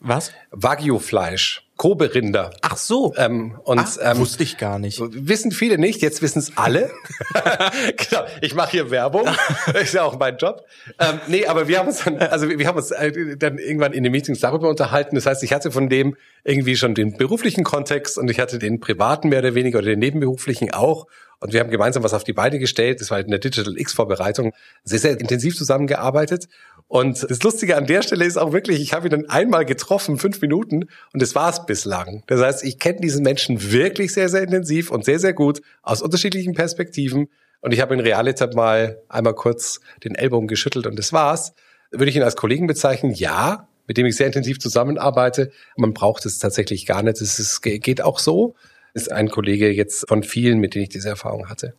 Was? 0.00 0.32
Wagyu-Fleisch. 0.52 1.67
Kobe-Rinder. 1.78 2.50
Ach 2.60 2.76
so. 2.76 3.14
Ähm, 3.16 3.58
und 3.62 3.78
Ach, 3.78 3.96
ähm, 4.02 4.18
wusste 4.18 4.42
ich 4.42 4.58
gar 4.58 4.78
nicht. 4.78 5.00
Wissen 5.00 5.52
viele 5.52 5.78
nicht, 5.78 6.02
jetzt 6.02 6.20
wissen 6.20 6.40
es 6.40 6.56
alle. 6.56 6.90
genau, 7.96 8.24
ich 8.42 8.54
mache 8.54 8.72
hier 8.72 8.90
Werbung, 8.90 9.26
ist 9.80 9.94
ja 9.94 10.02
auch 10.02 10.18
mein 10.18 10.36
Job. 10.36 10.66
Ähm, 10.98 11.20
nee, 11.28 11.46
aber 11.46 11.68
wir 11.68 11.78
haben 11.78 11.88
uns 11.88 12.04
dann, 12.04 12.18
also 12.18 12.48
wir 12.48 12.66
haben 12.66 12.76
uns 12.76 12.90
äh, 12.90 13.36
dann 13.36 13.58
irgendwann 13.58 13.92
in 13.92 14.02
den 14.02 14.12
Meetings 14.12 14.40
darüber 14.40 14.68
unterhalten. 14.68 15.14
Das 15.14 15.24
heißt, 15.24 15.42
ich 15.44 15.52
hatte 15.52 15.70
von 15.70 15.88
dem 15.88 16.16
irgendwie 16.44 16.76
schon 16.76 16.94
den 16.94 17.16
beruflichen 17.16 17.62
Kontext 17.62 18.18
und 18.18 18.28
ich 18.28 18.40
hatte 18.40 18.58
den 18.58 18.80
privaten 18.80 19.28
mehr 19.28 19.38
oder 19.38 19.54
weniger 19.54 19.78
oder 19.78 19.88
den 19.88 20.00
nebenberuflichen 20.00 20.74
auch. 20.74 21.06
Und 21.40 21.52
wir 21.52 21.60
haben 21.60 21.70
gemeinsam 21.70 22.02
was 22.02 22.14
auf 22.14 22.24
die 22.24 22.32
Beine 22.32 22.58
gestellt. 22.58 23.00
Das 23.00 23.12
war 23.12 23.20
in 23.20 23.28
der 23.28 23.38
Digital 23.38 23.78
X-Vorbereitung 23.78 24.52
sehr, 24.82 24.98
sehr 24.98 25.20
intensiv 25.20 25.56
zusammengearbeitet. 25.56 26.48
Und 26.88 27.30
das 27.30 27.42
Lustige 27.42 27.76
an 27.76 27.86
der 27.86 28.02
Stelle 28.02 28.24
ist 28.24 28.38
auch 28.38 28.52
wirklich, 28.52 28.80
ich 28.80 28.94
habe 28.94 29.08
ihn 29.08 29.10
dann 29.10 29.28
einmal 29.28 29.66
getroffen, 29.66 30.18
fünf 30.18 30.40
Minuten, 30.40 30.86
und 31.12 31.20
das 31.20 31.34
war 31.34 31.50
es 31.50 31.66
bislang. 31.66 32.22
Das 32.26 32.40
heißt, 32.40 32.64
ich 32.64 32.78
kenne 32.78 33.00
diesen 33.00 33.22
Menschen 33.22 33.70
wirklich 33.70 34.14
sehr, 34.14 34.30
sehr 34.30 34.42
intensiv 34.42 34.90
und 34.90 35.04
sehr, 35.04 35.18
sehr 35.18 35.34
gut 35.34 35.60
aus 35.82 36.00
unterschiedlichen 36.00 36.54
Perspektiven. 36.54 37.28
Und 37.60 37.72
ich 37.72 37.82
habe 37.82 37.92
in 37.92 38.00
Realita 38.00 38.48
mal 38.54 39.02
einmal 39.08 39.34
kurz 39.34 39.80
den 40.02 40.14
Ellbogen 40.14 40.48
geschüttelt 40.48 40.86
und 40.86 40.98
das 40.98 41.12
war's. 41.12 41.52
Würde 41.90 42.08
ich 42.08 42.16
ihn 42.16 42.22
als 42.22 42.36
Kollegen 42.36 42.66
bezeichnen? 42.66 43.12
Ja, 43.12 43.68
mit 43.86 43.98
dem 43.98 44.06
ich 44.06 44.16
sehr 44.16 44.26
intensiv 44.26 44.58
zusammenarbeite. 44.58 45.50
Man 45.76 45.92
braucht 45.92 46.24
es 46.24 46.38
tatsächlich 46.38 46.86
gar 46.86 47.02
nicht. 47.02 47.20
Es 47.20 47.60
geht 47.60 48.00
auch 48.00 48.18
so. 48.18 48.54
Ist 48.94 49.12
ein 49.12 49.28
Kollege 49.28 49.70
jetzt 49.70 50.08
von 50.08 50.22
vielen, 50.22 50.58
mit 50.58 50.74
denen 50.74 50.84
ich 50.84 50.88
diese 50.88 51.08
Erfahrung 51.10 51.48
hatte. 51.48 51.74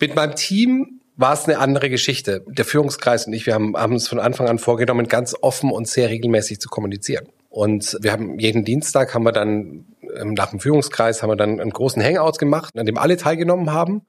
Mit 0.00 0.14
meinem 0.14 0.36
Team 0.36 1.00
war 1.16 1.32
es 1.32 1.44
eine 1.44 1.58
andere 1.58 1.88
Geschichte. 1.90 2.44
Der 2.46 2.64
Führungskreis 2.64 3.26
und 3.26 3.32
ich, 3.32 3.46
wir 3.46 3.54
haben, 3.54 3.76
haben 3.76 3.94
uns 3.94 4.08
von 4.08 4.20
Anfang 4.20 4.48
an 4.48 4.58
vorgenommen, 4.58 5.08
ganz 5.08 5.34
offen 5.40 5.70
und 5.70 5.88
sehr 5.88 6.10
regelmäßig 6.10 6.60
zu 6.60 6.68
kommunizieren. 6.68 7.26
Und 7.48 7.96
wir 8.02 8.12
haben 8.12 8.38
jeden 8.38 8.64
Dienstag 8.64 9.14
haben 9.14 9.24
wir 9.24 9.32
dann 9.32 9.86
ähm, 10.14 10.34
nach 10.34 10.50
dem 10.50 10.60
Führungskreis 10.60 11.22
haben 11.22 11.30
wir 11.30 11.36
dann 11.36 11.58
einen 11.58 11.70
großen 11.70 12.02
Hangout 12.02 12.38
gemacht, 12.38 12.76
an 12.76 12.86
dem 12.86 12.98
alle 12.98 13.16
teilgenommen 13.16 13.72
haben. 13.72 14.02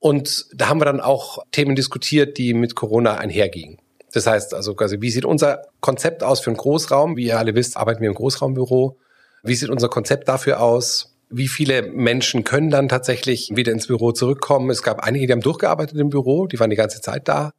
Und 0.00 0.46
da 0.54 0.68
haben 0.68 0.80
wir 0.80 0.86
dann 0.86 1.00
auch 1.00 1.44
Themen 1.52 1.76
diskutiert, 1.76 2.38
die 2.38 2.54
mit 2.54 2.74
Corona 2.74 3.18
einhergingen. 3.18 3.78
Das 4.12 4.26
heißt 4.26 4.54
also 4.54 4.74
quasi, 4.74 5.00
wie 5.00 5.10
sieht 5.10 5.24
unser 5.24 5.62
Konzept 5.80 6.24
aus 6.24 6.40
für 6.40 6.50
einen 6.50 6.56
Großraum? 6.56 7.16
Wie 7.16 7.26
ihr 7.26 7.38
alle 7.38 7.54
wisst, 7.54 7.76
arbeiten 7.76 8.00
wir 8.00 8.08
im 8.08 8.14
Großraumbüro. 8.14 8.98
Wie 9.44 9.54
sieht 9.54 9.68
unser 9.68 9.88
Konzept 9.88 10.26
dafür 10.26 10.60
aus? 10.60 11.14
Wie 11.30 11.48
viele 11.48 11.82
Menschen 11.82 12.42
können 12.44 12.70
dann 12.70 12.88
tatsächlich 12.88 13.50
wieder 13.54 13.72
ins 13.72 13.86
Büro 13.86 14.12
zurückkommen? 14.12 14.68
Es 14.68 14.82
gab 14.82 15.00
einige, 15.00 15.26
die 15.26 15.32
haben 15.32 15.40
durchgearbeitet 15.40 15.96
im 15.96 16.10
Büro, 16.10 16.46
die 16.46 16.58
waren 16.58 16.70
die 16.70 16.76
ganze 16.76 17.00
Zeit 17.00 17.28
da. 17.28 17.52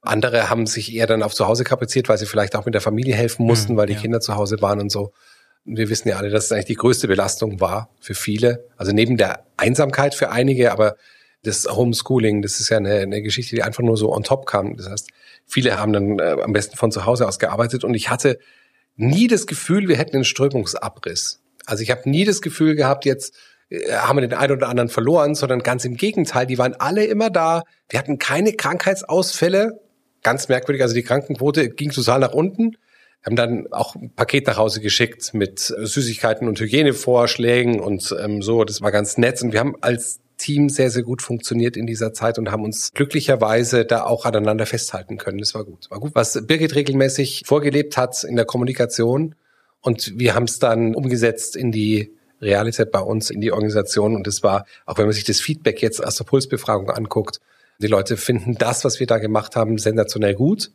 Andere 0.00 0.50
haben 0.50 0.66
sich 0.66 0.92
eher 0.92 1.06
dann 1.06 1.22
auf 1.22 1.32
zu 1.32 1.46
Hause 1.46 1.62
kapaziert, 1.62 2.08
weil 2.08 2.18
sie 2.18 2.26
vielleicht 2.26 2.56
auch 2.56 2.64
mit 2.64 2.74
der 2.74 2.80
Familie 2.80 3.14
helfen 3.14 3.46
mussten, 3.46 3.74
mhm, 3.74 3.76
weil 3.76 3.86
die 3.86 3.92
ja. 3.92 4.00
Kinder 4.00 4.20
zu 4.20 4.34
Hause 4.34 4.60
waren 4.60 4.80
und 4.80 4.90
so. 4.90 5.12
wir 5.64 5.88
wissen 5.88 6.08
ja 6.08 6.16
alle, 6.16 6.30
dass 6.30 6.46
es 6.46 6.52
eigentlich 6.52 6.64
die 6.66 6.74
größte 6.74 7.06
Belastung 7.06 7.60
war 7.60 7.90
für 8.00 8.14
viele. 8.14 8.68
Also 8.76 8.90
neben 8.90 9.16
der 9.16 9.46
Einsamkeit 9.56 10.16
für 10.16 10.30
einige, 10.30 10.72
aber 10.72 10.96
das 11.44 11.66
Homeschooling, 11.70 12.42
das 12.42 12.58
ist 12.58 12.68
ja 12.68 12.78
eine, 12.78 13.00
eine 13.00 13.22
Geschichte, 13.22 13.54
die 13.54 13.62
einfach 13.62 13.82
nur 13.82 13.96
so 13.96 14.12
on 14.12 14.24
top 14.24 14.46
kam. 14.46 14.76
Das 14.76 14.88
heißt, 14.88 15.08
viele 15.46 15.78
haben 15.78 15.92
dann 15.92 16.18
äh, 16.18 16.36
am 16.42 16.52
besten 16.52 16.76
von 16.76 16.90
zu 16.90 17.06
Hause 17.06 17.28
aus 17.28 17.38
gearbeitet 17.38 17.84
und 17.84 17.94
ich 17.94 18.10
hatte 18.10 18.38
nie 18.96 19.28
das 19.28 19.46
Gefühl, 19.46 19.88
wir 19.88 19.96
hätten 19.96 20.16
einen 20.16 20.24
Strömungsabriss. 20.24 21.41
Also 21.66 21.82
ich 21.82 21.90
habe 21.90 22.08
nie 22.08 22.24
das 22.24 22.42
Gefühl 22.42 22.74
gehabt, 22.74 23.04
jetzt 23.04 23.34
äh, 23.68 23.92
haben 23.92 24.16
wir 24.16 24.26
den 24.26 24.34
einen 24.34 24.52
oder 24.52 24.68
anderen 24.68 24.88
verloren, 24.88 25.34
sondern 25.34 25.60
ganz 25.60 25.84
im 25.84 25.96
Gegenteil, 25.96 26.46
die 26.46 26.58
waren 26.58 26.74
alle 26.74 27.04
immer 27.04 27.30
da. 27.30 27.62
Wir 27.88 27.98
hatten 27.98 28.18
keine 28.18 28.52
Krankheitsausfälle. 28.52 29.80
Ganz 30.22 30.48
merkwürdig, 30.48 30.82
also 30.82 30.94
die 30.94 31.02
Krankenquote 31.02 31.70
ging 31.70 31.90
total 31.90 32.20
nach 32.20 32.32
unten. 32.32 32.76
Wir 33.22 33.26
haben 33.26 33.36
dann 33.36 33.72
auch 33.72 33.94
ein 33.94 34.10
Paket 34.14 34.46
nach 34.46 34.56
Hause 34.56 34.80
geschickt 34.80 35.32
mit 35.32 35.60
Süßigkeiten 35.60 36.48
und 36.48 36.58
Hygienevorschlägen 36.58 37.80
und 37.80 38.14
ähm, 38.20 38.42
so. 38.42 38.64
Das 38.64 38.82
war 38.82 38.90
ganz 38.90 39.16
nett. 39.16 39.42
Und 39.42 39.52
wir 39.52 39.60
haben 39.60 39.76
als 39.80 40.20
Team 40.38 40.68
sehr, 40.68 40.90
sehr 40.90 41.04
gut 41.04 41.22
funktioniert 41.22 41.76
in 41.76 41.86
dieser 41.86 42.12
Zeit 42.12 42.36
und 42.38 42.50
haben 42.50 42.64
uns 42.64 42.92
glücklicherweise 42.92 43.84
da 43.84 44.02
auch 44.02 44.24
aneinander 44.24 44.66
festhalten 44.66 45.18
können. 45.18 45.38
Das 45.38 45.54
war 45.54 45.64
gut. 45.64 45.88
War 45.88 46.00
gut. 46.00 46.14
Was 46.14 46.46
Birgit 46.46 46.74
regelmäßig 46.74 47.44
vorgelebt 47.46 47.96
hat 47.96 48.24
in 48.24 48.34
der 48.34 48.44
Kommunikation, 48.44 49.36
und 49.82 50.18
wir 50.18 50.34
haben 50.34 50.44
es 50.44 50.58
dann 50.58 50.94
umgesetzt 50.94 51.56
in 51.56 51.72
die 51.72 52.12
Realität 52.40 52.90
bei 52.90 53.00
uns, 53.00 53.30
in 53.30 53.40
die 53.40 53.52
Organisation. 53.52 54.16
Und 54.16 54.26
es 54.26 54.42
war, 54.42 54.64
auch 54.86 54.98
wenn 54.98 55.06
man 55.06 55.12
sich 55.12 55.24
das 55.24 55.40
Feedback 55.40 55.82
jetzt 55.82 56.04
aus 56.04 56.16
der 56.16 56.24
Pulsbefragung 56.24 56.90
anguckt, 56.90 57.40
die 57.78 57.88
Leute 57.88 58.16
finden 58.16 58.54
das, 58.54 58.84
was 58.84 59.00
wir 59.00 59.06
da 59.06 59.18
gemacht 59.18 59.56
haben, 59.56 59.78
sensationell 59.78 60.34
gut. 60.34 60.70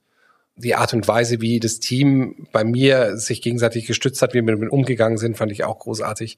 Die 0.58 0.76
Art 0.76 0.94
und 0.94 1.08
Weise, 1.08 1.40
wie 1.40 1.60
das 1.60 1.80
Team 1.80 2.48
bei 2.52 2.64
mir 2.64 3.18
sich 3.18 3.42
gegenseitig 3.42 3.86
gestützt 3.86 4.22
hat, 4.22 4.34
wie 4.34 4.42
wir 4.42 4.56
damit 4.56 4.72
umgegangen 4.72 5.18
sind, 5.18 5.38
fand 5.38 5.52
ich 5.52 5.64
auch 5.64 5.80
großartig. 5.80 6.38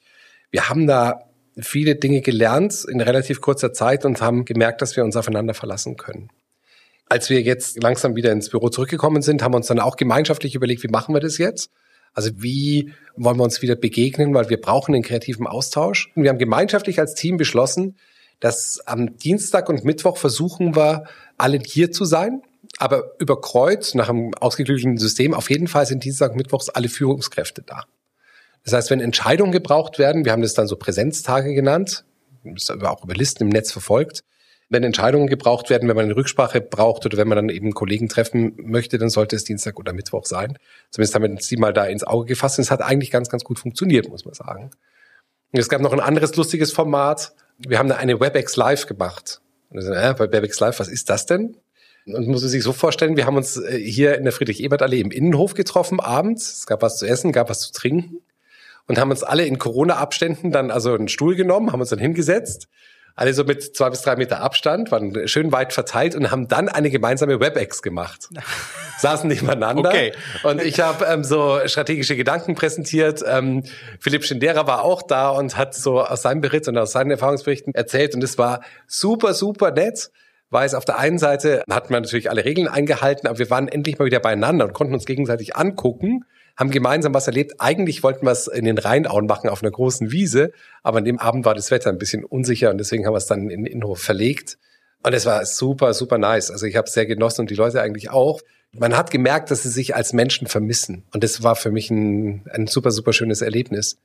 Wir 0.51 0.69
haben 0.69 0.87
da 0.87 1.23
viele 1.57 1.95
Dinge 1.95 2.21
gelernt 2.21 2.85
in 2.87 3.01
relativ 3.01 3.41
kurzer 3.41 3.73
Zeit 3.73 4.05
und 4.05 4.21
haben 4.21 4.45
gemerkt, 4.45 4.81
dass 4.81 4.95
wir 4.95 5.03
uns 5.03 5.15
aufeinander 5.15 5.53
verlassen 5.53 5.95
können. 5.95 6.29
Als 7.07 7.29
wir 7.29 7.41
jetzt 7.41 7.81
langsam 7.81 8.15
wieder 8.15 8.31
ins 8.31 8.49
Büro 8.49 8.69
zurückgekommen 8.69 9.21
sind, 9.21 9.41
haben 9.41 9.53
wir 9.53 9.57
uns 9.57 9.67
dann 9.67 9.79
auch 9.79 9.95
gemeinschaftlich 9.95 10.53
überlegt, 10.53 10.83
wie 10.83 10.89
machen 10.89 11.15
wir 11.15 11.21
das 11.21 11.39
jetzt? 11.39 11.71
Also 12.13 12.31
wie 12.35 12.93
wollen 13.15 13.37
wir 13.37 13.43
uns 13.43 13.61
wieder 13.61 13.75
begegnen, 13.75 14.33
weil 14.33 14.49
wir 14.49 14.59
brauchen 14.59 14.93
den 14.93 15.03
kreativen 15.03 15.47
Austausch. 15.47 16.11
Und 16.15 16.23
wir 16.23 16.29
haben 16.29 16.37
gemeinschaftlich 16.37 16.99
als 16.99 17.15
Team 17.15 17.37
beschlossen, 17.37 17.97
dass 18.39 18.79
am 18.85 19.17
Dienstag 19.17 19.69
und 19.69 19.83
Mittwoch 19.83 20.17
versuchen 20.17 20.75
wir, 20.75 21.03
alle 21.37 21.59
hier 21.59 21.91
zu 21.91 22.05
sein. 22.05 22.41
Aber 22.77 23.15
über 23.19 23.41
Kreuz, 23.41 23.93
nach 23.93 24.09
einem 24.09 24.33
ausgeklügelten 24.35 24.97
System, 24.97 25.33
auf 25.33 25.49
jeden 25.49 25.67
Fall 25.67 25.85
sind 25.85 26.03
Dienstag 26.03 26.31
und 26.31 26.37
Mittwochs 26.37 26.69
alle 26.69 26.87
Führungskräfte 26.87 27.61
da. 27.61 27.83
Das 28.63 28.73
heißt, 28.73 28.89
wenn 28.91 28.99
Entscheidungen 28.99 29.51
gebraucht 29.51 29.99
werden, 29.99 30.25
wir 30.25 30.31
haben 30.31 30.41
das 30.41 30.53
dann 30.53 30.67
so 30.67 30.75
Präsenztage 30.75 31.53
genannt, 31.53 32.05
das 32.43 32.69
ist 32.69 32.83
auch 32.83 33.03
über 33.03 33.15
Listen 33.15 33.43
im 33.43 33.49
Netz 33.49 33.71
verfolgt, 33.71 34.23
wenn 34.69 34.83
Entscheidungen 34.83 35.27
gebraucht 35.27 35.69
werden, 35.69 35.89
wenn 35.89 35.95
man 35.95 36.05
eine 36.05 36.15
Rücksprache 36.15 36.61
braucht 36.61 37.05
oder 37.05 37.17
wenn 37.17 37.27
man 37.27 37.35
dann 37.35 37.49
eben 37.49 37.73
Kollegen 37.73 38.07
treffen 38.07 38.53
möchte, 38.57 38.99
dann 38.99 39.09
sollte 39.09 39.35
es 39.35 39.43
Dienstag 39.43 39.79
oder 39.79 39.93
Mittwoch 39.93 40.25
sein. 40.25 40.57
Zumindest 40.91 41.15
haben 41.15 41.23
wir 41.23 41.41
sie 41.41 41.57
mal 41.57 41.73
da 41.73 41.85
ins 41.85 42.03
Auge 42.03 42.27
gefasst 42.27 42.59
und 42.59 42.63
es 42.63 42.71
hat 42.71 42.81
eigentlich 42.81 43.09
ganz, 43.09 43.29
ganz 43.29 43.43
gut 43.43 43.57
funktioniert, 43.57 44.07
muss 44.09 44.25
man 44.25 44.35
sagen. 44.35 44.69
Und 45.51 45.59
es 45.59 45.69
gab 45.69 45.81
noch 45.81 45.91
ein 45.91 45.99
anderes 45.99 46.35
lustiges 46.35 46.71
Format. 46.71 47.33
Wir 47.57 47.79
haben 47.79 47.89
da 47.89 47.95
eine 47.95 48.19
WebEx 48.19 48.55
Live 48.55 48.85
gemacht. 48.85 49.41
Und 49.71 49.81
so, 49.81 49.91
äh, 49.91 50.13
bei 50.15 50.31
WebEx 50.31 50.59
Live, 50.59 50.79
was 50.79 50.87
ist 50.87 51.09
das 51.09 51.25
denn? 51.25 51.57
Und 52.05 52.27
muss 52.27 52.41
man 52.41 52.49
sich 52.49 52.63
so 52.63 52.71
vorstellen, 52.71 53.17
wir 53.17 53.25
haben 53.25 53.37
uns 53.37 53.57
äh, 53.57 53.77
hier 53.77 54.17
in 54.17 54.23
der 54.23 54.33
Friedrich-Ebert-Allee 54.33 55.01
im 55.01 55.11
Innenhof 55.11 55.55
getroffen 55.55 55.99
abends. 55.99 56.59
Es 56.59 56.67
gab 56.67 56.83
was 56.83 56.97
zu 56.97 57.07
essen, 57.07 57.31
gab 57.31 57.49
was 57.49 57.61
zu 57.61 57.71
trinken 57.71 58.21
und 58.87 58.99
haben 58.99 59.09
uns 59.09 59.23
alle 59.23 59.45
in 59.45 59.57
Corona-Abständen 59.57 60.51
dann 60.51 60.69
also 60.69 60.93
einen 60.93 61.07
Stuhl 61.07 61.35
genommen, 61.35 61.71
haben 61.71 61.81
uns 61.81 61.89
dann 61.89 61.99
hingesetzt 61.99 62.67
alle 63.15 63.33
so 63.33 63.43
mit 63.43 63.75
zwei 63.75 63.89
bis 63.89 64.01
drei 64.01 64.15
Meter 64.15 64.41
Abstand, 64.41 64.91
waren 64.91 65.27
schön 65.27 65.51
weit 65.51 65.73
verteilt 65.73 66.15
und 66.15 66.31
haben 66.31 66.47
dann 66.47 66.69
eine 66.69 66.89
gemeinsame 66.89 67.39
WebEx 67.39 67.81
gemacht. 67.81 68.29
Saßen 68.99 69.27
nebeneinander. 69.29 69.89
Okay. 69.89 70.13
Und 70.43 70.61
ich 70.61 70.79
habe 70.79 71.05
ähm, 71.05 71.23
so 71.23 71.59
strategische 71.65 72.15
Gedanken 72.15 72.55
präsentiert. 72.55 73.23
Ähm, 73.25 73.63
Philipp 73.99 74.25
Schindera 74.25 74.67
war 74.67 74.83
auch 74.83 75.01
da 75.01 75.29
und 75.29 75.57
hat 75.57 75.73
so 75.73 76.01
aus 76.01 76.21
seinem 76.21 76.41
Bericht 76.41 76.67
und 76.67 76.77
aus 76.77 76.91
seinen 76.91 77.11
Erfahrungsberichten 77.11 77.73
erzählt. 77.75 78.15
Und 78.15 78.23
es 78.23 78.37
war 78.37 78.61
super, 78.87 79.33
super 79.33 79.71
nett 79.71 80.11
weil 80.51 80.65
es 80.65 80.73
auf 80.73 80.83
der 80.83 80.97
einen 80.97 81.19
Seite 81.19 81.63
hatten 81.69 81.93
wir 81.93 81.99
natürlich 81.99 82.29
alle 82.29 82.43
Regeln 82.43 82.67
eingehalten, 82.67 83.27
aber 83.27 83.37
wir 83.37 83.51
waren 83.51 83.67
endlich 83.67 83.99
mal 83.99 84.05
wieder 84.05 84.19
beieinander 84.19 84.65
und 84.65 84.73
konnten 84.73 84.95
uns 84.95 85.05
gegenseitig 85.05 85.55
angucken 85.55 86.25
haben 86.59 86.71
gemeinsam 86.71 87.13
was 87.13 87.25
erlebt. 87.25 87.53
Eigentlich 87.59 88.03
wollten 88.03 88.25
wir 88.25 88.31
es 88.31 88.47
in 88.47 88.65
den 88.65 88.77
Rheinauen 88.77 89.27
machen 89.27 89.49
auf 89.49 89.63
einer 89.63 89.71
großen 89.71 90.11
Wiese, 90.11 90.51
aber 90.83 90.97
an 90.97 91.05
dem 91.05 91.17
Abend 91.17 91.45
war 91.45 91.55
das 91.55 91.71
Wetter 91.71 91.89
ein 91.89 91.97
bisschen 91.97 92.25
unsicher 92.25 92.69
und 92.69 92.77
deswegen 92.77 93.05
haben 93.05 93.13
wir 93.13 93.19
es 93.19 93.27
dann 93.27 93.49
in 93.49 93.63
den 93.63 93.65
Innenhof 93.65 94.01
verlegt. 94.01 94.57
Und 95.01 95.13
es 95.13 95.25
war 95.25 95.45
super, 95.45 95.93
super 95.93 96.17
nice. 96.17 96.51
Also 96.51 96.65
ich 96.65 96.75
habe 96.75 96.87
es 96.87 96.93
sehr 96.93 97.05
genossen 97.05 97.41
und 97.41 97.49
die 97.49 97.55
Leute 97.55 97.81
eigentlich 97.81 98.09
auch. 98.09 98.41
Man 98.73 98.97
hat 98.97 99.09
gemerkt, 99.09 99.49
dass 99.51 99.63
sie 99.63 99.69
sich 99.69 99.95
als 99.95 100.11
Menschen 100.11 100.47
vermissen. 100.47 101.05
Und 101.13 101.23
das 101.23 101.41
war 101.43 101.55
für 101.55 101.71
mich 101.71 101.89
ein, 101.89 102.43
ein 102.51 102.67
super, 102.67 102.91
super 102.91 103.13
schönes 103.13 103.41
Erlebnis. 103.41 103.97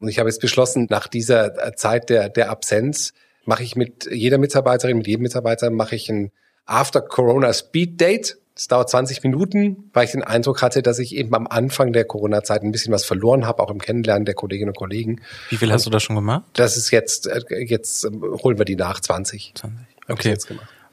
Und 0.00 0.08
ich 0.08 0.18
habe 0.18 0.28
jetzt 0.28 0.40
beschlossen, 0.40 0.88
nach 0.90 1.06
dieser 1.06 1.76
Zeit 1.76 2.10
der, 2.10 2.28
der 2.28 2.50
Absenz 2.50 3.12
mache 3.44 3.62
ich 3.62 3.76
mit 3.76 4.08
jeder 4.10 4.38
Mitarbeiterin, 4.38 4.98
mit 4.98 5.06
jedem 5.06 5.22
Mitarbeiter 5.22 5.70
mache 5.70 5.94
ich 5.94 6.08
ein 6.08 6.32
After 6.64 7.00
Corona 7.00 7.52
Speed 7.52 8.00
Date. 8.00 8.38
Es 8.54 8.68
dauert 8.68 8.90
20 8.90 9.22
Minuten, 9.22 9.90
weil 9.94 10.04
ich 10.04 10.12
den 10.12 10.22
Eindruck 10.22 10.60
hatte, 10.60 10.82
dass 10.82 10.98
ich 10.98 11.14
eben 11.14 11.34
am 11.34 11.46
Anfang 11.46 11.92
der 11.92 12.04
Corona-Zeit 12.04 12.62
ein 12.62 12.70
bisschen 12.70 12.92
was 12.92 13.04
verloren 13.04 13.46
habe, 13.46 13.62
auch 13.62 13.70
im 13.70 13.78
Kennenlernen 13.78 14.26
der 14.26 14.34
Kolleginnen 14.34 14.70
und 14.70 14.76
Kollegen. 14.76 15.22
Wie 15.48 15.56
viel 15.56 15.72
hast 15.72 15.86
du 15.86 15.90
da 15.90 16.00
schon 16.00 16.16
gemacht? 16.16 16.44
Das 16.52 16.76
ist 16.76 16.90
jetzt, 16.90 17.26
äh, 17.26 17.40
jetzt 17.64 18.04
ähm, 18.04 18.22
holen 18.22 18.58
wir 18.58 18.66
die 18.66 18.76
nach 18.76 19.00
20. 19.00 19.52
20. 19.54 19.78
Okay. 20.08 20.36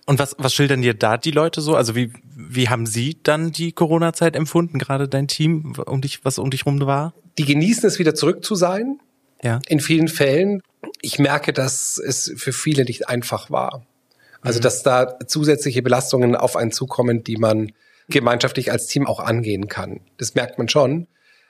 Und 0.06 0.20
was, 0.20 0.36
was 0.40 0.54
schildern 0.54 0.82
dir 0.82 0.94
da 0.94 1.18
die 1.18 1.32
Leute 1.32 1.62
so? 1.62 1.76
Also 1.76 1.96
wie, 1.96 2.14
wie 2.36 2.70
haben 2.70 2.86
sie 2.86 3.18
dann 3.22 3.52
die 3.52 3.74
Corona-Zeit 3.74 4.36
empfunden, 4.36 4.80
gerade 4.80 5.08
dein 5.08 5.28
Team, 5.28 5.74
um 5.86 6.02
dich, 6.02 6.24
was 6.24 6.40
um 6.40 6.50
dich 6.50 6.66
rum 6.66 6.80
war? 6.82 7.14
Die 7.38 7.46
genießen 7.46 7.88
es 7.88 8.00
wieder 8.00 8.16
zurück 8.16 8.44
zu 8.44 8.56
sein. 8.56 9.00
Ja. 9.44 9.60
In 9.68 9.80
vielen 9.80 10.08
Fällen. 10.08 10.62
Ich 11.02 11.20
merke, 11.20 11.54
dass 11.54 11.98
es 11.98 12.34
für 12.38 12.54
viele 12.54 12.86
nicht 12.86 13.10
einfach 13.10 13.52
war. 13.52 13.86
Also, 14.42 14.60
mhm. 14.60 14.64
dass 14.64 14.84
da 14.84 15.20
zusätzliche 15.26 15.82
Belastungen 15.82 16.36
auf 16.36 16.56
einen 16.56 16.72
zukommen, 16.72 17.24
die 17.24 17.38
man 17.38 17.72
gemeinschaftlich 18.10 18.72
als 18.72 18.88
Team 18.88 19.06
auch 19.06 19.20
angehen 19.20 19.68
kann. 19.68 20.02
Das 20.18 20.36
merkt 20.36 20.58
man 20.58 20.68
schon. 20.68 21.08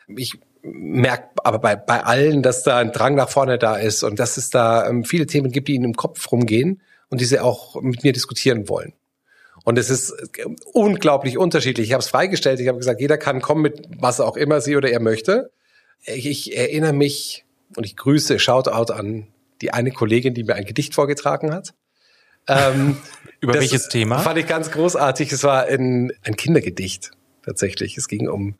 Ich 0.08 0.40
merke 0.62 1.30
aber 1.44 1.60
bei, 1.60 1.76
bei 1.76 2.04
allen, 2.04 2.44
dass 2.44 2.64
da 2.64 2.80
ein 2.80 2.92
Drang 2.92 3.16
nach 3.16 3.30
vorne 3.30 3.58
da 3.58 3.78
ist 3.78 4.04
und 4.04 4.20
dass 4.20 4.38
es 4.38 4.50
da 4.50 4.88
ähm, 4.88 5.06
viele 5.06 5.26
Themen 5.26 5.52
gibt, 5.52 5.68
die 5.68 5.76
ihnen 5.76 5.86
im 5.86 5.96
Kopf 5.96 6.32
rumgehen 6.32 6.82
und 7.10 7.22
die 7.22 7.26
sie 7.26 7.40
auch 7.40 7.82
mit 7.82 8.04
mir 8.04 8.12
diskutieren 8.12 8.68
wollen. 8.68 8.94
Und 9.64 9.78
es 9.78 9.90
ist 9.90 10.12
äh, 10.12 10.46
unglaublich 10.74 11.38
unterschiedlich. 11.38 11.88
Ich 11.88 11.94
habe 11.94 12.02
es 12.02 12.10
freigestellt. 12.10 12.60
Ich 12.60 12.68
habe 12.68 12.78
gesagt, 12.78 13.00
jeder 13.00 13.18
kann 13.18 13.42
kommen 13.42 13.62
mit 13.62 13.88
was 14.00 14.20
auch 14.20 14.36
immer 14.36 14.62
sie 14.62 14.76
oder 14.76 14.90
er 14.90 15.00
möchte. 15.00 15.52
Ich, 16.06 16.26
ich 16.26 16.58
erinnere 16.58 16.94
mich 16.94 17.46
und 17.76 17.86
ich 17.86 17.96
grüße, 17.96 18.40
Shoutout 18.40 18.92
an 18.92 19.28
die 19.62 19.72
eine 19.72 19.92
Kollegin, 19.92 20.34
die 20.34 20.44
mir 20.44 20.56
ein 20.56 20.66
Gedicht 20.66 20.96
vorgetragen 20.96 21.54
hat. 21.54 21.74
Ähm, 22.50 22.98
Über 23.42 23.54
welches 23.54 23.88
Thema? 23.88 24.20
Fand 24.20 24.38
ich 24.38 24.48
ganz 24.48 24.72
großartig. 24.72 25.32
Es 25.32 25.44
war 25.44 25.66
ein, 25.66 26.12
ein 26.24 26.36
Kindergedicht 26.36 27.12
tatsächlich. 27.46 27.98
Es 27.98 28.08
ging 28.08 28.28
um 28.28 28.56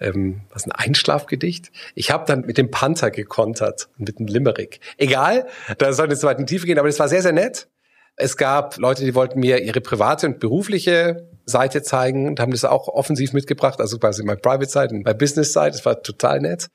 ähm, 0.00 0.42
was 0.50 0.66
ein 0.66 0.72
Einschlafgedicht. 0.72 1.70
Ich 1.94 2.10
habe 2.10 2.24
dann 2.26 2.42
mit 2.42 2.58
dem 2.58 2.70
Panther 2.70 3.10
gekontert, 3.10 3.88
mit 3.96 4.18
dem 4.18 4.26
Limerick. 4.26 4.80
Egal, 4.96 5.46
da 5.78 5.92
soll 5.92 6.10
jetzt 6.10 6.22
weit 6.22 6.38
in 6.38 6.46
die 6.46 6.54
Tiefe 6.54 6.66
gehen, 6.66 6.78
aber 6.78 6.88
das 6.88 6.98
war 6.98 7.08
sehr, 7.08 7.22
sehr 7.22 7.32
nett. 7.32 7.68
Es 8.16 8.36
gab 8.36 8.76
Leute, 8.78 9.04
die 9.04 9.14
wollten 9.14 9.40
mir 9.40 9.62
ihre 9.62 9.80
private 9.80 10.26
und 10.26 10.40
berufliche 10.40 11.28
Seite 11.46 11.82
zeigen 11.82 12.26
und 12.26 12.40
haben 12.40 12.50
das 12.50 12.64
auch 12.64 12.88
offensiv 12.88 13.32
mitgebracht, 13.32 13.80
also 13.80 13.98
quasi 13.98 14.24
meine 14.24 14.38
Private 14.38 14.68
Side 14.68 14.88
und 14.90 15.04
meine 15.04 15.16
Business 15.16 15.52
Side. 15.52 15.70
Das 15.70 15.84
war 15.84 16.02
total 16.02 16.40
nett. 16.40 16.68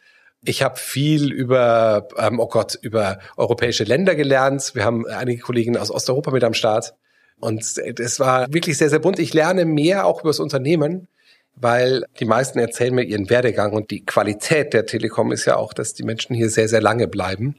Ich 0.45 0.61
habe 0.61 0.77
viel 0.77 1.31
über, 1.31 2.07
ähm, 2.17 2.39
oh 2.39 2.47
Gott, 2.47 2.77
über 2.81 3.19
europäische 3.37 3.85
Länder 3.85 4.15
gelernt. 4.15 4.71
Wir 4.75 4.83
haben 4.83 5.05
einige 5.07 5.41
Kollegen 5.41 5.77
aus 5.77 5.89
Osteuropa 5.89 6.31
mit 6.31 6.43
am 6.43 6.53
Start. 6.53 6.93
Und 7.39 7.77
es 7.77 8.19
war 8.19 8.53
wirklich 8.53 8.77
sehr, 8.77 8.89
sehr 8.89 8.99
bunt. 8.99 9.19
Ich 9.19 9.33
lerne 9.33 9.65
mehr 9.65 10.05
auch 10.05 10.21
über 10.21 10.29
das 10.29 10.39
Unternehmen, 10.39 11.07
weil 11.55 12.05
die 12.19 12.25
meisten 12.25 12.59
erzählen 12.59 12.93
mir 12.93 13.03
ihren 13.03 13.29
Werdegang 13.29 13.73
und 13.73 13.91
die 13.91 14.05
Qualität 14.05 14.73
der 14.73 14.85
Telekom 14.85 15.31
ist 15.31 15.45
ja 15.45 15.57
auch, 15.57 15.73
dass 15.73 15.93
die 15.93 16.03
Menschen 16.03 16.35
hier 16.35 16.49
sehr, 16.49 16.67
sehr 16.67 16.81
lange 16.81 17.07
bleiben 17.07 17.55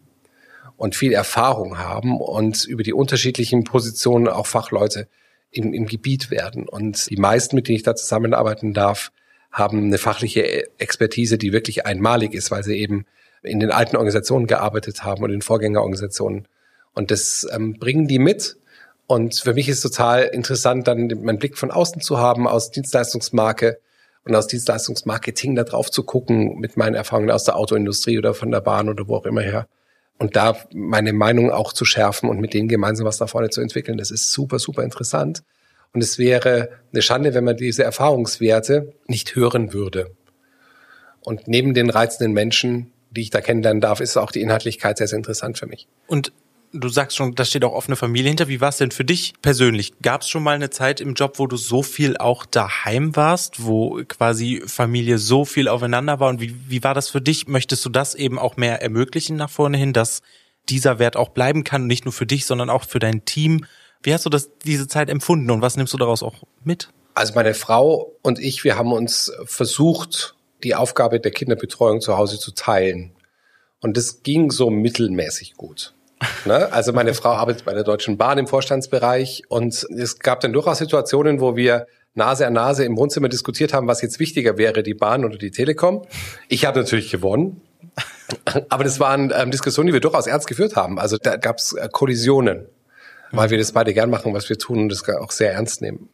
und 0.77 0.95
viel 0.95 1.13
Erfahrung 1.13 1.79
haben 1.79 2.21
und 2.21 2.65
über 2.65 2.83
die 2.83 2.93
unterschiedlichen 2.93 3.65
Positionen 3.65 4.29
auch 4.29 4.47
Fachleute 4.47 5.09
im, 5.51 5.73
im 5.73 5.87
Gebiet 5.87 6.31
werden. 6.31 6.69
Und 6.69 7.09
die 7.11 7.17
meisten, 7.17 7.57
mit 7.57 7.69
denen 7.69 7.77
ich 7.77 7.83
da 7.83 7.95
zusammenarbeiten 7.95 8.75
darf, 8.75 9.13
haben 9.55 9.85
eine 9.85 9.99
fachliche 9.99 10.69
Expertise, 10.79 11.39
die 11.39 11.53
wirklich 11.53 11.87
einmalig 11.87 12.35
ist, 12.35 12.51
weil 12.51 12.63
sie 12.63 12.77
eben 12.77 13.07
in 13.43 13.61
den 13.61 13.71
alten 13.71 13.97
Organisationen 13.97 14.47
gearbeitet 14.47 15.05
haben 15.05 15.23
und 15.23 15.31
in 15.31 15.43
Vorgängerorganisationen. 15.43 16.47
Und 16.93 17.11
das 17.11 17.47
ähm, 17.53 17.79
bringen 17.79 18.09
die 18.09 18.19
mit. 18.19 18.57
Und 19.07 19.37
für 19.37 19.55
mich 19.55 19.69
ist 19.69 19.81
total 19.81 20.25
interessant, 20.25 20.89
dann 20.89 21.09
meinen 21.23 21.39
Blick 21.39 21.57
von 21.57 21.71
außen 21.71 22.01
zu 22.01 22.19
haben, 22.19 22.49
aus 22.49 22.71
Dienstleistungsmarke 22.71 23.79
und 24.25 24.35
aus 24.35 24.47
Dienstleistungsmarketing 24.47 25.55
da 25.55 25.65
drauf 25.65 25.91
zu 25.91 26.03
gucken, 26.03 26.59
mit 26.59 26.77
meinen 26.77 26.95
Erfahrungen 26.95 27.31
aus 27.31 27.45
der 27.45 27.57
Autoindustrie 27.57 28.19
oder 28.19 28.35
von 28.35 28.51
der 28.51 28.61
Bahn 28.61 28.89
oder 28.89 29.09
wo 29.09 29.17
auch 29.17 29.27
immer 29.27 29.43
her 29.43 29.69
und 30.19 30.37
da 30.37 30.57
meine 30.73 31.13
Meinung 31.13 31.51
auch 31.51 31.73
zu 31.73 31.85
schärfen 31.85 32.29
und 32.29 32.41
mit 32.41 32.55
denen 32.55 32.69
gemeinsam 32.69 33.07
was 33.07 33.19
da 33.19 33.27
vorne 33.27 33.51
zu 33.51 33.61
entwickeln, 33.61 33.99
das 33.99 34.11
ist 34.11 34.33
super, 34.33 34.59
super 34.59 34.83
interessant. 34.83 35.43
Und 35.95 36.03
es 36.03 36.19
wäre 36.19 36.71
eine 36.93 37.03
Schande, 37.03 37.35
wenn 37.35 37.45
man 37.45 37.57
diese 37.57 37.85
Erfahrungswerte 37.85 38.93
nicht 39.07 39.37
hören 39.37 39.73
würde. 39.73 40.11
Und 41.21 41.47
neben 41.47 41.73
den 41.73 41.89
reizenden 41.89 42.33
Menschen, 42.33 42.93
die 43.11 43.23
ich 43.23 43.31
da 43.31 43.41
kennenlernen 43.41 43.81
darf, 43.81 44.01
ist 44.01 44.17
auch 44.17 44.33
die 44.33 44.43
Inhaltlichkeit 44.43 44.99
sehr, 44.99 45.07
sehr 45.07 45.17
interessant 45.17 45.57
für 45.57 45.67
mich. 45.67 45.87
Und 46.09 46.33
du 46.73 46.89
sagst 46.89 47.17
schon, 47.17 47.37
da 47.37 47.45
steht 47.45 47.65
auch 47.65 47.73
offene 47.73 47.95
Familie 47.95 48.29
hinter. 48.29 48.49
Wie 48.49 48.61
war 48.61 48.71
es 48.71 48.79
denn 48.79 48.91
für 48.91 49.05
dich 49.05 49.35
persönlich? 49.41 49.93
Gab 50.03 50.23
es 50.23 50.29
schon 50.29 50.43
mal 50.43 50.57
eine 50.57 50.71
Zeit 50.71 51.01
im 51.01 51.15
Job, 51.15 51.39
wo 51.39 51.47
du 51.47 51.57
so 51.57 51.85
viel 51.85 52.17
auch 52.17 52.45
daheim 52.45 53.15
warst, 53.15 53.65
wo 53.65 54.03
quasi 54.09 54.63
Familie 54.67 55.19
so 55.19 55.45
viel 55.45 55.69
aufeinander 55.69 56.19
war? 56.19 56.29
Und 56.29 56.41
wie, 56.41 56.57
wie 56.69 56.83
war 56.83 56.95
das 56.95 57.09
für 57.09 57.21
dich? 57.21 57.47
Möchtest 57.47 57.85
du 57.85 57.89
das 57.89 58.17
eben 58.17 58.41
auch 58.41 58.57
mehr 58.57 58.83
ermöglichen 58.83 59.37
nach 59.37 59.51
vorne 59.51 59.79
hin, 59.79 59.93
dass 59.93 60.23
dieser 60.69 60.99
Wert 60.99 61.17
auch 61.17 61.29
bleiben 61.29 61.63
kann, 61.63 61.87
nicht 61.87 62.05
nur 62.05 62.13
für 62.13 62.27
dich, 62.27 62.47
sondern 62.47 62.69
auch 62.69 62.85
für 62.85 62.99
dein 62.99 63.25
Team? 63.25 63.65
Wie 64.05 64.13
hast 64.13 64.27
du 64.27 64.31
das 64.31 64.51
diese 64.65 64.87
Zeit 64.87 65.09
empfunden 65.09 65.51
und 65.51 65.63
was 65.63 65.77
nimmst 65.77 65.93
du 65.95 65.97
daraus 65.97 66.23
auch 66.23 66.45
mit? 66.63 66.91
Also 67.15 67.33
meine 67.35 67.55
Frau 67.55 68.13
und 68.23 68.39
ich, 68.39 68.63
wir 68.63 68.77
haben 68.77 68.93
uns 68.93 69.33
versucht, 69.45 70.37
die 70.63 70.75
Aufgabe 70.75 71.21
der 71.21 71.33
Kinderbetreuung 71.33 72.01
zu 72.01 72.17
Hause 72.19 72.39
zu 72.39 72.53
teilen. 72.53 73.13
Und 73.81 73.97
das 73.97 74.23
ging 74.23 74.51
so 74.51 74.71
mittelmäßig 74.71 75.55
gut. 75.55 75.95
Ne? 76.47 76.73
Also 76.73 76.93
meine 76.93 77.15
Frau 77.15 77.31
arbeitet 77.31 77.65
bei 77.65 77.73
der 77.73 77.85
Deutschen 77.85 78.19
Bahn 78.19 78.39
im 78.39 78.47
Vorstandsbereich 78.47 79.45
und 79.49 79.75
es 79.75 80.19
gab 80.19 80.41
dann 80.41 80.53
durchaus 80.53 80.79
Situationen, 80.79 81.41
wo 81.41 81.57
wir 81.57 81.87
Nase 82.15 82.47
an 82.47 82.53
Nase 82.53 82.85
im 82.85 82.97
Wohnzimmer 82.97 83.29
diskutiert 83.29 83.73
haben, 83.73 83.89
was 83.89 84.03
jetzt 84.03 84.21
wichtiger 84.21 84.57
wäre, 84.59 84.83
die 84.83 84.95
Bahn 84.95 85.25
oder 85.25 85.37
die 85.37 85.51
Telekom. 85.51 86.07
Ich 86.49 86.65
habe 86.65 86.81
natürlich 86.81 87.11
gewonnen. 87.11 87.63
Aber 88.69 88.85
das 88.85 89.01
waren 89.01 89.33
ähm, 89.35 89.51
Diskussionen, 89.51 89.89
die 89.89 89.93
wir 89.93 90.01
durchaus 90.01 90.27
ernst 90.27 90.47
geführt 90.47 90.77
haben. 90.77 90.99
Also 90.99 91.17
da 91.19 91.37
gab 91.37 91.59
es 91.59 91.73
äh, 91.73 91.89
Kollisionen, 91.91 92.67
weil 93.37 93.51
wir 93.51 93.59
das 93.59 93.73
beide 93.73 93.95
gern 93.95 94.11
machen, 94.11 94.35
was 94.35 94.49
wir 94.49 94.59
tun 94.59 94.81
und 94.81 94.89
das 94.89 95.09
auch 95.09 95.31
sehr 95.31 95.53
ernst 95.53 95.83
nehmen. 95.83 96.09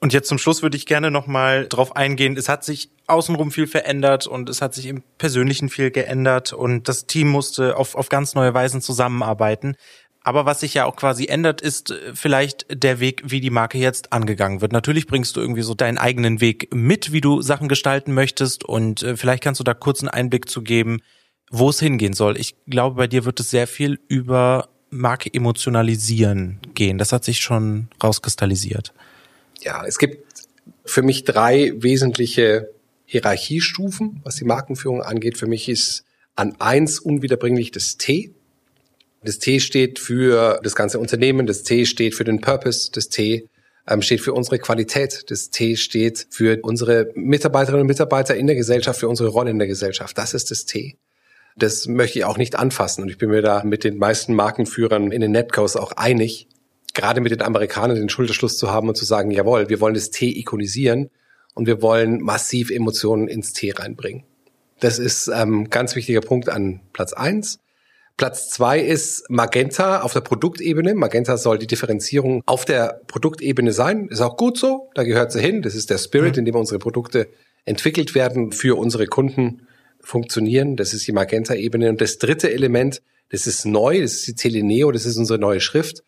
Und 0.00 0.12
jetzt 0.12 0.28
zum 0.28 0.38
Schluss 0.38 0.62
würde 0.62 0.76
ich 0.76 0.86
gerne 0.86 1.10
nochmal 1.10 1.66
drauf 1.68 1.96
eingehen. 1.96 2.36
Es 2.36 2.48
hat 2.48 2.64
sich 2.64 2.90
außenrum 3.06 3.50
viel 3.50 3.66
verändert 3.66 4.26
und 4.26 4.48
es 4.48 4.60
hat 4.60 4.74
sich 4.74 4.86
im 4.86 5.02
Persönlichen 5.18 5.68
viel 5.68 5.90
geändert 5.90 6.52
und 6.52 6.88
das 6.88 7.06
Team 7.06 7.28
musste 7.28 7.76
auf, 7.76 7.94
auf 7.94 8.08
ganz 8.08 8.34
neue 8.34 8.52
Weisen 8.52 8.80
zusammenarbeiten. 8.80 9.76
Aber 10.26 10.46
was 10.46 10.60
sich 10.60 10.72
ja 10.72 10.86
auch 10.86 10.96
quasi 10.96 11.26
ändert, 11.26 11.60
ist 11.60 11.90
äh, 11.90 12.14
vielleicht 12.14 12.66
der 12.70 12.98
Weg, 12.98 13.22
wie 13.26 13.40
die 13.40 13.50
Marke 13.50 13.78
jetzt 13.78 14.12
angegangen 14.12 14.62
wird. 14.62 14.72
Natürlich 14.72 15.06
bringst 15.06 15.36
du 15.36 15.40
irgendwie 15.40 15.62
so 15.62 15.74
deinen 15.74 15.98
eigenen 15.98 16.40
Weg 16.40 16.74
mit, 16.74 17.12
wie 17.12 17.20
du 17.20 17.42
Sachen 17.42 17.68
gestalten 17.68 18.14
möchtest 18.14 18.64
und 18.64 19.02
äh, 19.02 19.16
vielleicht 19.16 19.42
kannst 19.42 19.60
du 19.60 19.64
da 19.64 19.74
kurz 19.74 20.00
einen 20.00 20.08
Einblick 20.08 20.48
zu 20.48 20.62
geben, 20.62 21.00
wo 21.50 21.68
es 21.68 21.78
hingehen 21.78 22.14
soll. 22.14 22.38
Ich 22.38 22.56
glaube, 22.66 22.96
bei 22.96 23.06
dir 23.06 23.26
wird 23.26 23.38
es 23.38 23.50
sehr 23.50 23.66
viel 23.66 24.00
über 24.08 24.70
Marke 24.94 25.32
emotionalisieren 25.32 26.58
gehen. 26.74 26.98
Das 26.98 27.12
hat 27.12 27.24
sich 27.24 27.40
schon 27.40 27.88
rauskristallisiert. 28.02 28.92
Ja, 29.60 29.84
es 29.86 29.98
gibt 29.98 30.48
für 30.84 31.02
mich 31.02 31.24
drei 31.24 31.72
wesentliche 31.76 32.70
Hierarchiestufen, 33.04 34.20
was 34.24 34.36
die 34.36 34.44
Markenführung 34.44 35.02
angeht. 35.02 35.38
Für 35.38 35.46
mich 35.46 35.68
ist 35.68 36.04
an 36.36 36.56
eins 36.58 36.98
unwiederbringlich 36.98 37.70
das 37.70 37.96
T. 37.96 38.34
Das 39.22 39.38
T 39.38 39.60
steht 39.60 39.98
für 39.98 40.60
das 40.62 40.74
ganze 40.74 40.98
Unternehmen, 40.98 41.46
das 41.46 41.62
T 41.62 41.86
steht 41.86 42.14
für 42.14 42.24
den 42.24 42.40
Purpose, 42.40 42.90
das 42.92 43.08
T 43.08 43.48
ähm, 43.86 44.02
steht 44.02 44.20
für 44.20 44.32
unsere 44.32 44.58
Qualität, 44.58 45.24
das 45.30 45.50
T 45.50 45.76
steht 45.76 46.26
für 46.30 46.58
unsere 46.62 47.10
Mitarbeiterinnen 47.14 47.82
und 47.82 47.86
Mitarbeiter 47.86 48.34
in 48.34 48.46
der 48.46 48.56
Gesellschaft, 48.56 49.00
für 49.00 49.08
unsere 49.08 49.30
Rolle 49.30 49.50
in 49.50 49.58
der 49.58 49.68
Gesellschaft. 49.68 50.16
Das 50.18 50.34
ist 50.34 50.50
das 50.50 50.64
T. 50.66 50.96
Das 51.56 51.86
möchte 51.86 52.18
ich 52.18 52.24
auch 52.24 52.38
nicht 52.38 52.56
anfassen. 52.56 53.02
Und 53.02 53.08
ich 53.08 53.18
bin 53.18 53.30
mir 53.30 53.42
da 53.42 53.62
mit 53.64 53.84
den 53.84 53.98
meisten 53.98 54.34
Markenführern 54.34 55.12
in 55.12 55.20
den 55.20 55.32
Netcos 55.32 55.76
auch 55.76 55.92
einig, 55.92 56.48
gerade 56.94 57.20
mit 57.20 57.32
den 57.32 57.42
Amerikanern 57.42 57.96
den 57.96 58.08
Schulterschluss 58.08 58.56
zu 58.56 58.70
haben 58.70 58.88
und 58.88 58.96
zu 58.96 59.04
sagen, 59.04 59.30
jawohl, 59.30 59.68
wir 59.68 59.80
wollen 59.80 59.94
das 59.94 60.10
T 60.10 60.26
ikonisieren 60.26 61.10
und 61.54 61.66
wir 61.66 61.82
wollen 61.82 62.20
massiv 62.20 62.70
Emotionen 62.70 63.28
ins 63.28 63.52
Tee 63.52 63.72
reinbringen. 63.72 64.24
Das 64.80 64.98
ist 64.98 65.28
ähm, 65.28 65.70
ganz 65.70 65.94
wichtiger 65.96 66.20
Punkt 66.20 66.48
an 66.48 66.80
Platz 66.92 67.12
eins. 67.12 67.60
Platz 68.16 68.48
zwei 68.48 68.80
ist 68.80 69.28
Magenta 69.28 70.02
auf 70.02 70.12
der 70.12 70.20
Produktebene. 70.20 70.94
Magenta 70.94 71.36
soll 71.36 71.58
die 71.58 71.66
Differenzierung 71.66 72.42
auf 72.46 72.64
der 72.64 73.00
Produktebene 73.08 73.72
sein. 73.72 74.08
Ist 74.08 74.20
auch 74.20 74.36
gut 74.36 74.56
so. 74.56 74.90
Da 74.94 75.02
gehört 75.02 75.32
sie 75.32 75.40
hin. 75.40 75.62
Das 75.62 75.74
ist 75.74 75.90
der 75.90 75.98
Spirit, 75.98 76.34
mhm. 76.34 76.40
in 76.40 76.44
dem 76.44 76.54
unsere 76.54 76.78
Produkte 76.78 77.28
entwickelt 77.64 78.14
werden, 78.14 78.52
für 78.52 78.78
unsere 78.78 79.06
Kunden 79.06 79.66
funktionieren. 80.04 80.76
Das 80.76 80.94
ist 80.94 81.06
die 81.06 81.12
Magenta-Ebene. 81.12 81.88
Und 81.88 82.00
das 82.00 82.18
dritte 82.18 82.52
Element, 82.52 83.02
das 83.30 83.46
ist 83.46 83.64
neu. 83.64 84.00
Das 84.00 84.14
ist 84.14 84.26
die 84.26 84.34
Teleneo. 84.34 84.92
Das 84.92 85.06
ist 85.06 85.16
unsere 85.16 85.38
neue 85.38 85.60
Schrift, 85.60 86.02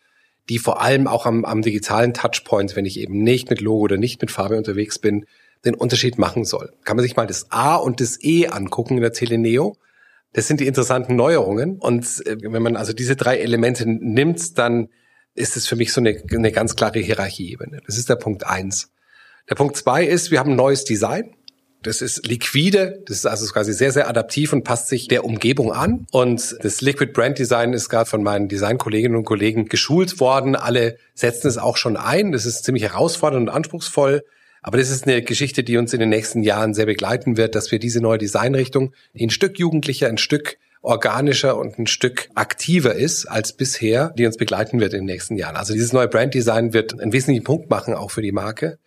die 0.49 0.59
vor 0.59 0.81
allem 0.81 1.07
auch 1.07 1.25
am, 1.25 1.45
am 1.45 1.61
digitalen 1.61 2.13
Touchpoint, 2.13 2.75
wenn 2.75 2.85
ich 2.85 2.99
eben 2.99 3.23
nicht 3.23 3.49
mit 3.49 3.61
Logo 3.61 3.83
oder 3.83 3.97
nicht 3.97 4.21
mit 4.21 4.31
Farbe 4.31 4.57
unterwegs 4.57 4.99
bin, 4.99 5.25
den 5.65 5.75
Unterschied 5.75 6.17
machen 6.17 6.45
soll. 6.45 6.73
Kann 6.83 6.95
man 6.95 7.03
sich 7.03 7.15
mal 7.15 7.27
das 7.27 7.51
A 7.51 7.75
und 7.75 7.99
das 7.99 8.23
E 8.23 8.47
angucken 8.47 8.95
in 8.95 9.01
der 9.01 9.13
Teleneo. 9.13 9.75
Das 10.33 10.47
sind 10.47 10.59
die 10.59 10.67
interessanten 10.67 11.15
Neuerungen. 11.15 11.79
Und 11.79 12.05
äh, 12.25 12.37
wenn 12.41 12.61
man 12.61 12.75
also 12.75 12.93
diese 12.93 13.15
drei 13.15 13.37
Elemente 13.39 13.85
nimmt, 13.87 14.57
dann 14.57 14.89
ist 15.33 15.55
es 15.55 15.67
für 15.67 15.75
mich 15.75 15.93
so 15.93 16.01
eine, 16.01 16.21
eine 16.31 16.51
ganz 16.51 16.75
klare 16.75 16.99
Hierarchieebene. 16.99 17.81
Das 17.85 17.97
ist 17.97 18.09
der 18.09 18.15
Punkt 18.15 18.45
eins. 18.45 18.91
Der 19.49 19.55
Punkt 19.55 19.77
zwei 19.77 20.05
ist, 20.05 20.31
wir 20.31 20.39
haben 20.39 20.51
ein 20.51 20.57
neues 20.57 20.83
Design. 20.83 21.35
Das 21.87 22.01
ist 22.01 22.27
liquide, 22.27 23.01
das 23.05 23.19
ist 23.19 23.25
also 23.25 23.45
quasi 23.45 23.71
sehr, 23.71 23.93
sehr 23.93 24.09
adaptiv 24.09 24.51
und 24.51 24.63
passt 24.63 24.89
sich 24.89 25.07
der 25.07 25.23
Umgebung 25.23 25.71
an. 25.71 26.05
Und 26.11 26.57
das 26.61 26.81
Liquid 26.81 27.13
Brand 27.13 27.39
Design 27.39 27.71
ist 27.71 27.87
gerade 27.87 28.09
von 28.09 28.21
meinen 28.23 28.49
Designkolleginnen 28.49 29.17
und 29.17 29.23
Kollegen 29.23 29.69
geschult 29.69 30.19
worden. 30.19 30.57
Alle 30.57 30.97
setzen 31.13 31.47
es 31.47 31.57
auch 31.57 31.77
schon 31.77 31.95
ein. 31.95 32.33
Das 32.33 32.45
ist 32.45 32.65
ziemlich 32.65 32.83
herausfordernd 32.83 33.47
und 33.47 33.55
anspruchsvoll. 33.55 34.25
Aber 34.61 34.77
das 34.77 34.89
ist 34.89 35.07
eine 35.07 35.21
Geschichte, 35.21 35.63
die 35.63 35.77
uns 35.77 35.93
in 35.93 36.01
den 36.01 36.09
nächsten 36.09 36.43
Jahren 36.43 36.73
sehr 36.73 36.87
begleiten 36.87 37.37
wird, 37.37 37.55
dass 37.55 37.71
wir 37.71 37.79
diese 37.79 38.01
neue 38.01 38.17
Designrichtung, 38.17 38.93
die 39.13 39.25
ein 39.25 39.29
Stück 39.29 39.57
jugendlicher, 39.57 40.09
ein 40.09 40.17
Stück 40.17 40.57
organischer 40.81 41.57
und 41.57 41.79
ein 41.79 41.87
Stück 41.87 42.27
aktiver 42.35 42.95
ist 42.95 43.27
als 43.27 43.53
bisher, 43.53 44.13
die 44.17 44.25
uns 44.25 44.35
begleiten 44.35 44.81
wird 44.81 44.93
in 44.93 44.99
den 44.99 45.05
nächsten 45.05 45.37
Jahren. 45.37 45.55
Also 45.55 45.73
dieses 45.73 45.93
neue 45.93 46.09
Branddesign 46.09 46.73
wird 46.73 46.99
einen 46.99 47.13
wesentlichen 47.13 47.45
Punkt 47.45 47.69
machen, 47.69 47.93
auch 47.93 48.11
für 48.11 48.21
die 48.21 48.33
Marke. 48.33 48.77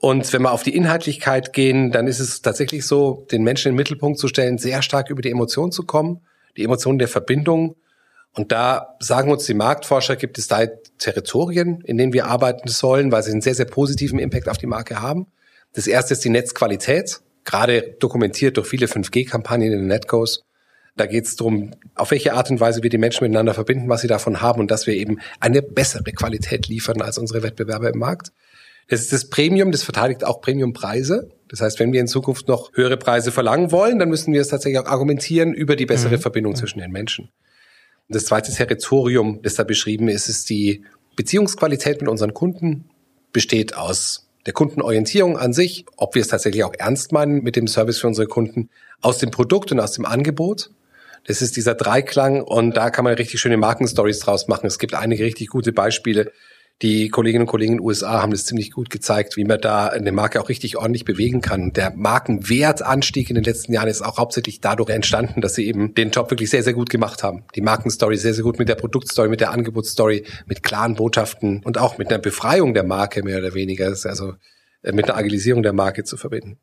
Und 0.00 0.32
wenn 0.32 0.42
wir 0.42 0.52
auf 0.52 0.62
die 0.62 0.74
Inhaltlichkeit 0.74 1.52
gehen, 1.52 1.92
dann 1.92 2.06
ist 2.06 2.20
es 2.20 2.40
tatsächlich 2.40 2.86
so, 2.86 3.26
den 3.30 3.42
Menschen 3.42 3.68
in 3.68 3.74
den 3.74 3.76
Mittelpunkt 3.76 4.18
zu 4.18 4.28
stellen, 4.28 4.56
sehr 4.56 4.80
stark 4.80 5.10
über 5.10 5.20
die 5.20 5.30
Emotionen 5.30 5.72
zu 5.72 5.84
kommen, 5.84 6.22
die 6.56 6.64
Emotionen 6.64 6.98
der 6.98 7.08
Verbindung. 7.08 7.76
Und 8.34 8.50
da 8.50 8.96
sagen 8.98 9.30
uns 9.30 9.44
die 9.44 9.52
Marktforscher, 9.54 10.16
gibt 10.16 10.38
es 10.38 10.48
da 10.48 10.66
Territorien, 10.98 11.82
in 11.82 11.98
denen 11.98 12.14
wir 12.14 12.26
arbeiten 12.26 12.68
sollen, 12.68 13.12
weil 13.12 13.22
sie 13.22 13.32
einen 13.32 13.42
sehr, 13.42 13.54
sehr 13.54 13.66
positiven 13.66 14.18
Impact 14.18 14.48
auf 14.48 14.56
die 14.56 14.66
Marke 14.66 15.02
haben. 15.02 15.26
Das 15.74 15.86
erste 15.86 16.14
ist 16.14 16.24
die 16.24 16.30
Netzqualität, 16.30 17.20
gerade 17.44 17.94
dokumentiert 17.98 18.56
durch 18.56 18.68
viele 18.68 18.86
5G-Kampagnen 18.86 19.70
in 19.70 19.78
den 19.80 19.86
Netcos. 19.86 20.44
Da 20.96 21.04
geht 21.04 21.26
es 21.26 21.36
darum, 21.36 21.72
auf 21.94 22.10
welche 22.10 22.32
Art 22.32 22.50
und 22.50 22.58
Weise 22.58 22.82
wir 22.82 22.90
die 22.90 22.98
Menschen 22.98 23.24
miteinander 23.24 23.52
verbinden, 23.52 23.88
was 23.90 24.00
sie 24.00 24.08
davon 24.08 24.40
haben 24.40 24.60
und 24.60 24.70
dass 24.70 24.86
wir 24.86 24.94
eben 24.94 25.20
eine 25.40 25.60
bessere 25.60 26.04
Qualität 26.04 26.68
liefern 26.68 27.02
als 27.02 27.18
unsere 27.18 27.42
Wettbewerber 27.42 27.90
im 27.90 27.98
Markt. 27.98 28.32
Das 28.90 29.00
ist 29.00 29.12
das 29.12 29.30
Premium, 29.30 29.70
das 29.70 29.84
verteidigt 29.84 30.24
auch 30.24 30.40
Premiumpreise. 30.40 31.30
Das 31.48 31.60
heißt, 31.60 31.78
wenn 31.78 31.92
wir 31.92 32.00
in 32.00 32.08
Zukunft 32.08 32.48
noch 32.48 32.72
höhere 32.74 32.96
Preise 32.96 33.30
verlangen 33.30 33.70
wollen, 33.70 34.00
dann 34.00 34.08
müssen 34.08 34.32
wir 34.34 34.40
es 34.40 34.48
tatsächlich 34.48 34.80
auch 34.80 34.86
argumentieren 34.86 35.54
über 35.54 35.76
die 35.76 35.86
bessere 35.86 36.16
mhm. 36.16 36.20
Verbindung 36.20 36.56
zwischen 36.56 36.80
den 36.80 36.90
Menschen. 36.90 37.30
Und 38.08 38.16
das 38.16 38.24
zweite 38.24 38.52
Territorium, 38.52 39.42
das 39.42 39.54
da 39.54 39.62
beschrieben 39.62 40.08
ist, 40.08 40.28
ist 40.28 40.50
die 40.50 40.84
Beziehungsqualität 41.14 42.00
mit 42.00 42.10
unseren 42.10 42.34
Kunden, 42.34 42.90
besteht 43.32 43.76
aus 43.76 44.28
der 44.46 44.54
Kundenorientierung 44.54 45.38
an 45.38 45.52
sich, 45.52 45.86
ob 45.96 46.16
wir 46.16 46.22
es 46.22 46.28
tatsächlich 46.28 46.64
auch 46.64 46.74
ernst 46.76 47.12
meinen 47.12 47.44
mit 47.44 47.54
dem 47.54 47.68
Service 47.68 48.00
für 48.00 48.08
unsere 48.08 48.26
Kunden, 48.26 48.70
aus 49.00 49.18
dem 49.18 49.30
Produkt 49.30 49.70
und 49.70 49.78
aus 49.78 49.92
dem 49.92 50.04
Angebot. 50.04 50.70
Das 51.26 51.42
ist 51.42 51.56
dieser 51.56 51.76
Dreiklang 51.76 52.42
und 52.42 52.76
da 52.76 52.90
kann 52.90 53.04
man 53.04 53.14
richtig 53.14 53.40
schöne 53.40 53.56
Markenstories 53.56 54.18
draus 54.18 54.48
machen. 54.48 54.66
Es 54.66 54.80
gibt 54.80 54.94
einige 54.94 55.22
richtig 55.22 55.48
gute 55.48 55.72
Beispiele. 55.72 56.32
Die 56.82 57.10
Kolleginnen 57.10 57.42
und 57.42 57.46
Kollegen 57.46 57.72
in 57.72 57.78
den 57.78 57.84
USA 57.84 58.22
haben 58.22 58.30
das 58.30 58.46
ziemlich 58.46 58.70
gut 58.70 58.88
gezeigt, 58.88 59.36
wie 59.36 59.44
man 59.44 59.60
da 59.60 59.88
eine 59.88 60.12
Marke 60.12 60.40
auch 60.40 60.48
richtig 60.48 60.78
ordentlich 60.78 61.04
bewegen 61.04 61.42
kann. 61.42 61.74
Der 61.74 61.94
Markenwertanstieg 61.94 63.28
in 63.28 63.34
den 63.34 63.44
letzten 63.44 63.74
Jahren 63.74 63.88
ist 63.88 64.00
auch 64.00 64.16
hauptsächlich 64.16 64.62
dadurch 64.62 64.88
entstanden, 64.88 65.42
dass 65.42 65.54
sie 65.54 65.66
eben 65.66 65.94
den 65.94 66.10
Job 66.10 66.30
wirklich 66.30 66.48
sehr, 66.48 66.62
sehr 66.62 66.72
gut 66.72 66.88
gemacht 66.88 67.22
haben. 67.22 67.44
Die 67.54 67.60
Markenstory 67.60 68.16
sehr, 68.16 68.32
sehr 68.32 68.44
gut 68.44 68.58
mit 68.58 68.70
der 68.70 68.76
Produktstory, 68.76 69.28
mit 69.28 69.42
der 69.42 69.50
Angebotsstory, 69.50 70.24
mit 70.46 70.62
klaren 70.62 70.94
Botschaften 70.94 71.60
und 71.64 71.76
auch 71.76 71.98
mit 71.98 72.08
einer 72.08 72.18
Befreiung 72.18 72.72
der 72.72 72.84
Marke 72.84 73.22
mehr 73.22 73.40
oder 73.40 73.52
weniger, 73.52 73.88
also 73.88 74.34
äh, 74.82 74.92
mit 74.92 75.04
einer 75.04 75.18
Agilisierung 75.18 75.62
der 75.62 75.74
Marke 75.74 76.04
zu 76.04 76.16
verbinden. 76.16 76.56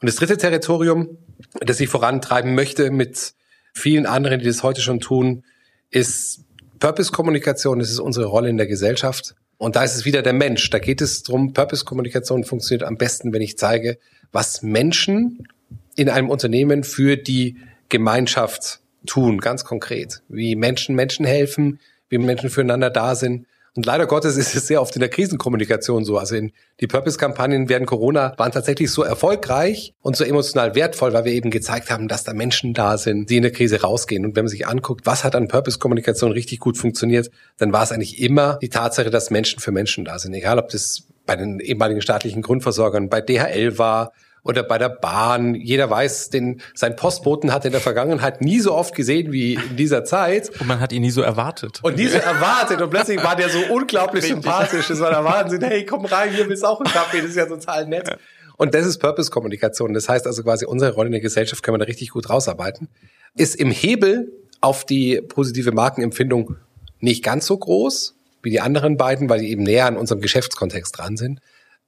Und 0.00 0.06
das 0.06 0.14
dritte 0.14 0.36
Territorium, 0.36 1.18
das 1.60 1.80
ich 1.80 1.88
vorantreiben 1.88 2.54
möchte 2.54 2.92
mit 2.92 3.34
vielen 3.74 4.06
anderen, 4.06 4.38
die 4.38 4.46
das 4.46 4.62
heute 4.62 4.82
schon 4.82 5.00
tun, 5.00 5.42
ist 5.90 6.44
Purpose-Kommunikation. 6.78 7.80
Das 7.80 7.90
ist 7.90 7.98
unsere 7.98 8.26
Rolle 8.26 8.48
in 8.48 8.56
der 8.56 8.68
Gesellschaft. 8.68 9.34
Und 9.58 9.76
da 9.76 9.82
ist 9.82 9.96
es 9.96 10.04
wieder 10.04 10.22
der 10.22 10.32
Mensch. 10.32 10.70
Da 10.70 10.78
geht 10.78 11.00
es 11.00 11.24
drum. 11.24 11.52
Purpose-Kommunikation 11.52 12.44
funktioniert 12.44 12.84
am 12.84 12.96
besten, 12.96 13.32
wenn 13.32 13.42
ich 13.42 13.58
zeige, 13.58 13.98
was 14.30 14.62
Menschen 14.62 15.48
in 15.96 16.08
einem 16.08 16.30
Unternehmen 16.30 16.84
für 16.84 17.16
die 17.16 17.56
Gemeinschaft 17.88 18.80
tun, 19.04 19.38
ganz 19.38 19.64
konkret. 19.64 20.22
Wie 20.28 20.54
Menschen 20.54 20.94
Menschen 20.94 21.26
helfen, 21.26 21.80
wie 22.08 22.18
Menschen 22.18 22.50
füreinander 22.50 22.90
da 22.90 23.14
sind. 23.14 23.46
Und 23.76 23.86
leider 23.86 24.06
Gottes 24.06 24.36
ist 24.36 24.54
es 24.54 24.66
sehr 24.66 24.80
oft 24.82 24.94
in 24.96 25.00
der 25.00 25.08
Krisenkommunikation 25.08 26.04
so. 26.04 26.18
Also 26.18 26.36
in 26.36 26.52
die 26.80 26.86
Purpose-Kampagnen 26.86 27.68
während 27.68 27.86
Corona 27.86 28.34
waren 28.36 28.52
tatsächlich 28.52 28.90
so 28.90 29.02
erfolgreich 29.02 29.94
und 30.00 30.16
so 30.16 30.24
emotional 30.24 30.74
wertvoll, 30.74 31.12
weil 31.12 31.24
wir 31.24 31.32
eben 31.32 31.50
gezeigt 31.50 31.90
haben, 31.90 32.08
dass 32.08 32.24
da 32.24 32.34
Menschen 32.34 32.74
da 32.74 32.98
sind, 32.98 33.30
die 33.30 33.36
in 33.36 33.42
der 33.42 33.52
Krise 33.52 33.82
rausgehen. 33.82 34.24
Und 34.24 34.36
wenn 34.36 34.44
man 34.44 34.50
sich 34.50 34.66
anguckt, 34.66 35.06
was 35.06 35.24
hat 35.24 35.34
an 35.34 35.48
Purpose-Kommunikation 35.48 36.32
richtig 36.32 36.60
gut 36.60 36.76
funktioniert, 36.76 37.30
dann 37.58 37.72
war 37.72 37.82
es 37.82 37.92
eigentlich 37.92 38.20
immer 38.20 38.58
die 38.60 38.68
Tatsache, 38.68 39.10
dass 39.10 39.30
Menschen 39.30 39.60
für 39.60 39.72
Menschen 39.72 40.04
da 40.04 40.18
sind. 40.18 40.34
Egal, 40.34 40.58
ob 40.58 40.68
das 40.70 41.04
bei 41.26 41.36
den 41.36 41.60
ehemaligen 41.60 42.00
staatlichen 42.00 42.42
Grundversorgern, 42.42 43.08
bei 43.08 43.20
DHL 43.20 43.78
war, 43.78 44.12
oder 44.48 44.62
bei 44.62 44.78
der 44.78 44.88
Bahn. 44.88 45.54
Jeder 45.54 45.90
weiß, 45.90 46.30
den, 46.30 46.62
sein 46.74 46.96
Postboten 46.96 47.52
hat 47.52 47.66
in 47.66 47.72
der 47.72 47.82
Vergangenheit 47.82 48.40
nie 48.40 48.60
so 48.60 48.74
oft 48.74 48.94
gesehen 48.94 49.30
wie 49.30 49.54
in 49.54 49.76
dieser 49.76 50.04
Zeit. 50.04 50.50
Und 50.58 50.66
man 50.66 50.80
hat 50.80 50.90
ihn 50.90 51.02
nie 51.02 51.10
so 51.10 51.20
erwartet. 51.20 51.80
Und 51.82 51.96
nie 51.96 52.06
so 52.06 52.16
erwartet. 52.16 52.80
Und 52.80 52.88
plötzlich 52.88 53.22
war 53.22 53.36
der 53.36 53.50
so 53.50 53.58
unglaublich 53.70 54.24
sympathisch. 54.24 54.88
Das 54.88 55.00
war 55.00 55.10
der 55.10 55.22
Wahnsinn. 55.22 55.60
Hey, 55.62 55.84
komm 55.84 56.06
rein, 56.06 56.30
hier 56.32 56.48
willst 56.48 56.64
auch 56.64 56.80
einen 56.80 56.90
Kaffee. 56.90 57.20
Das 57.20 57.30
ist 57.30 57.36
ja 57.36 57.44
total 57.44 57.86
nett. 57.86 58.18
Und 58.56 58.74
das 58.74 58.86
ist 58.86 58.98
Purpose-Kommunikation. 58.98 59.92
Das 59.92 60.08
heißt 60.08 60.26
also 60.26 60.42
quasi, 60.42 60.64
unsere 60.64 60.92
Rolle 60.94 61.08
in 61.08 61.12
der 61.12 61.20
Gesellschaft 61.20 61.62
können 61.62 61.74
wir 61.74 61.80
da 61.80 61.84
richtig 61.84 62.10
gut 62.10 62.30
rausarbeiten. 62.30 62.88
Ist 63.36 63.54
im 63.54 63.70
Hebel 63.70 64.32
auf 64.62 64.86
die 64.86 65.20
positive 65.20 65.72
Markenempfindung 65.72 66.56
nicht 67.00 67.22
ganz 67.22 67.46
so 67.46 67.56
groß 67.58 68.16
wie 68.42 68.50
die 68.50 68.60
anderen 68.60 68.96
beiden, 68.96 69.28
weil 69.28 69.40
die 69.40 69.50
eben 69.50 69.62
näher 69.62 69.86
an 69.86 69.98
unserem 69.98 70.22
Geschäftskontext 70.22 70.96
dran 70.96 71.18
sind. 71.18 71.40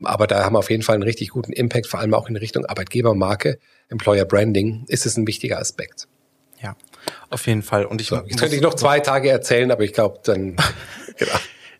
Aber 0.03 0.27
da 0.27 0.45
haben 0.45 0.55
wir 0.55 0.59
auf 0.59 0.71
jeden 0.71 0.83
Fall 0.83 0.95
einen 0.95 1.03
richtig 1.03 1.31
guten 1.31 1.53
Impact, 1.53 1.87
vor 1.87 2.01
allem 2.01 2.15
auch 2.15 2.29
in 2.29 2.37
Richtung 2.37 2.65
Arbeitgebermarke, 2.65 3.59
Employer 3.89 4.25
Branding, 4.25 4.85
ist 4.89 5.07
es 5.07 5.17
ein 5.17 5.27
wichtiger 5.27 5.59
Aspekt. 5.59 6.09
Ja, 6.63 6.77
auf 7.31 7.47
jeden 7.47 7.63
Fall. 7.63 7.87
Und 7.87 8.01
ich, 8.01 8.09
so, 8.09 8.21
ich 8.27 8.37
könnte 8.37 8.57
ich 8.57 8.63
noch 8.63 8.75
zwei 8.75 9.01
Tage 9.01 9.31
erzählen, 9.31 9.71
aber 9.71 9.85
ich 9.85 9.93
glaube, 9.93 10.21
dann 10.25 10.57
genau. 11.17 11.33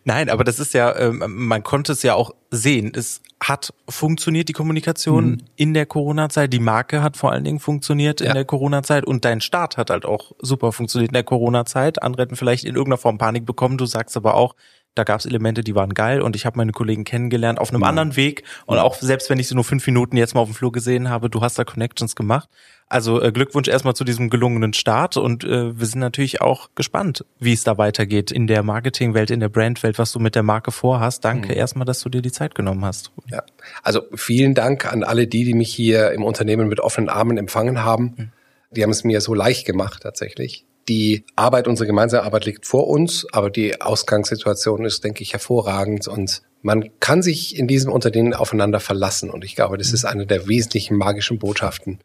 Nein, 0.05 0.31
aber 0.31 0.45
das 0.45 0.59
ist 0.59 0.73
ja, 0.73 0.97
ähm, 0.97 1.23
man 1.27 1.63
konnte 1.63 1.93
es 1.93 2.03
ja 2.03 2.15
auch 2.15 2.31
sehen. 2.51 2.93
Es 2.95 3.21
hat 3.43 3.75
funktioniert, 3.89 4.49
die 4.49 4.55
Kommunikation 4.55 5.31
mhm. 5.31 5.39
in 5.57 5.75
der 5.75 5.85
Corona-Zeit. 5.85 6.53
Die 6.53 6.59
Marke 6.59 7.03
hat 7.03 7.19
vor 7.19 7.33
allen 7.33 7.45
Dingen 7.45 7.61
funktioniert 7.61 8.21
ja. 8.21 8.29
in 8.29 8.35
der 8.35 8.47
Corona-Zeit 8.47 9.05
und 9.05 9.25
dein 9.27 9.43
Start 9.43 9.77
hat 9.77 9.91
halt 9.91 10.07
auch 10.07 10.33
super 10.41 10.73
funktioniert 10.73 11.11
in 11.11 11.15
der 11.15 11.25
Corona-Zeit. 11.25 12.03
Andere 12.03 12.23
hätten 12.23 12.37
vielleicht 12.37 12.65
in 12.65 12.75
irgendeiner 12.75 12.99
Form 12.99 13.19
Panik 13.19 13.45
bekommen. 13.45 13.77
Du 13.77 13.85
sagst 13.85 14.17
aber 14.17 14.35
auch, 14.35 14.57
da 14.95 15.05
gab 15.05 15.21
es 15.21 15.27
Elemente, 15.27 15.63
die 15.63 15.75
waren 15.75 15.95
geil 15.95 16.21
und 16.21 16.35
ich 16.35 16.47
habe 16.47 16.57
meine 16.57 16.73
Kollegen 16.73 17.05
kennengelernt 17.05 17.59
auf 17.59 17.71
einem 17.71 17.81
mhm. 17.81 17.85
anderen 17.85 18.17
Weg 18.17 18.43
und 18.67 18.79
auch 18.79 18.97
selbst 18.97 19.31
wenn 19.31 19.39
ich 19.39 19.49
sie 19.49 19.55
nur 19.55 19.65
fünf 19.65 19.87
Minuten 19.87 20.17
jetzt 20.17 20.35
mal 20.35 20.41
auf 20.41 20.49
dem 20.49 20.55
Flur 20.55 20.73
gesehen 20.73 21.09
habe, 21.09 21.31
du 21.31 21.41
hast 21.41 21.59
da 21.59 21.65
Connections 21.65 22.17
gemacht. 22.17 22.49
Also 22.89 23.23
äh, 23.23 23.31
Glückwunsch 23.31 23.69
erstmal 23.69 23.95
zu 23.95 24.03
diesem 24.03 24.31
gelungenen 24.31 24.73
Start 24.73 25.17
und 25.17 25.45
äh, 25.45 25.79
wir 25.79 25.87
sind 25.87 26.01
natürlich 26.01 26.41
auch 26.41 26.71
gespannt, 26.75 27.25
wie 27.39 27.53
es 27.53 27.63
da 27.63 27.79
weitergeht 27.79 28.33
in 28.33 28.49
der 28.49 28.65
Marketingwelt, 28.65 29.31
in 29.31 29.39
der 29.39 29.49
Brandwelt, 29.49 29.97
was 29.97 30.11
du 30.11 30.19
mit 30.19 30.35
der 30.35 30.43
Marke 30.43 30.73
vorhast. 30.73 31.25
Danke 31.25 31.53
mhm. 31.53 31.59
erstmal, 31.59 31.85
dass 31.87 32.01
du 32.01 32.09
dir 32.09 32.21
die 32.21 32.33
Zeit 32.33 32.57
genommen 32.57 32.85
hast. 32.85 33.13
Ja, 33.31 33.45
also 33.85 34.03
vielen 34.17 34.55
Dank 34.55 34.93
an 34.93 35.05
alle 35.05 35.29
die, 35.29 35.45
die 35.45 35.55
mich 35.55 35.73
hier 35.73 36.11
im 36.11 36.25
Unternehmen 36.25 36.67
mit 36.67 36.81
offenen 36.81 37.09
Armen 37.09 37.39
empfangen 37.39 37.85
haben. 37.85 38.15
Mhm. 38.17 38.33
Die 38.73 38.83
haben 38.83 38.91
es 38.91 39.05
mir 39.05 39.21
so 39.21 39.35
leicht 39.35 39.67
gemacht 39.67 40.03
tatsächlich. 40.03 40.67
Die 40.89 41.25
Arbeit, 41.37 41.69
unsere 41.69 41.87
gemeinsame 41.87 42.25
Arbeit 42.25 42.47
liegt 42.47 42.67
vor 42.67 42.89
uns, 42.89 43.27
aber 43.33 43.51
die 43.51 43.81
Ausgangssituation 43.81 44.85
ist, 44.85 45.05
denke 45.05 45.23
ich, 45.23 45.33
hervorragend 45.33 46.09
und 46.09 46.43
man 46.63 46.91
kann 47.01 47.23
sich 47.23 47.57
in 47.57 47.69
diesem 47.69 47.93
Unternehmen 47.93 48.35
aufeinander 48.35 48.81
verlassen. 48.81 49.31
Und 49.31 49.45
ich 49.45 49.57
glaube, 49.57 49.79
das 49.79 49.93
ist 49.93 50.05
eine 50.05 50.27
der 50.27 50.47
wesentlichen 50.47 50.97
magischen 50.97 51.39
Botschaften, 51.39 52.01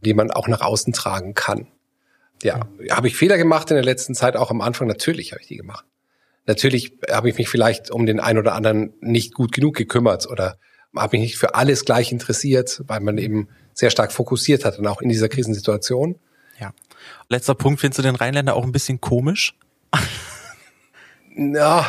die 0.00 0.14
man 0.14 0.30
auch 0.30 0.48
nach 0.48 0.62
außen 0.62 0.92
tragen 0.92 1.34
kann. 1.34 1.68
Ja, 2.42 2.60
habe 2.90 3.08
ich 3.08 3.16
Fehler 3.16 3.36
gemacht 3.36 3.70
in 3.70 3.76
der 3.76 3.84
letzten 3.84 4.14
Zeit, 4.14 4.36
auch 4.36 4.50
am 4.50 4.62
Anfang? 4.62 4.88
Natürlich 4.88 5.32
habe 5.32 5.42
ich 5.42 5.48
die 5.48 5.56
gemacht. 5.56 5.84
Natürlich 6.46 6.94
habe 7.10 7.28
ich 7.28 7.36
mich 7.36 7.48
vielleicht 7.48 7.90
um 7.90 8.06
den 8.06 8.18
einen 8.18 8.38
oder 8.38 8.54
anderen 8.54 8.94
nicht 9.00 9.34
gut 9.34 9.52
genug 9.52 9.76
gekümmert 9.76 10.26
oder 10.26 10.58
habe 10.96 11.16
mich 11.16 11.26
nicht 11.26 11.38
für 11.38 11.54
alles 11.54 11.84
gleich 11.84 12.10
interessiert, 12.10 12.82
weil 12.86 13.00
man 13.00 13.18
eben 13.18 13.48
sehr 13.74 13.90
stark 13.90 14.10
fokussiert 14.10 14.64
hat 14.64 14.78
und 14.78 14.86
auch 14.86 15.02
in 15.02 15.08
dieser 15.08 15.28
Krisensituation. 15.28 16.18
Letzter 17.28 17.54
Punkt, 17.54 17.80
findest 17.80 17.98
du 17.98 18.02
den 18.02 18.16
Rheinländer 18.16 18.54
auch 18.54 18.64
ein 18.64 18.72
bisschen 18.72 19.00
komisch? 19.00 19.54
Na, 21.34 21.86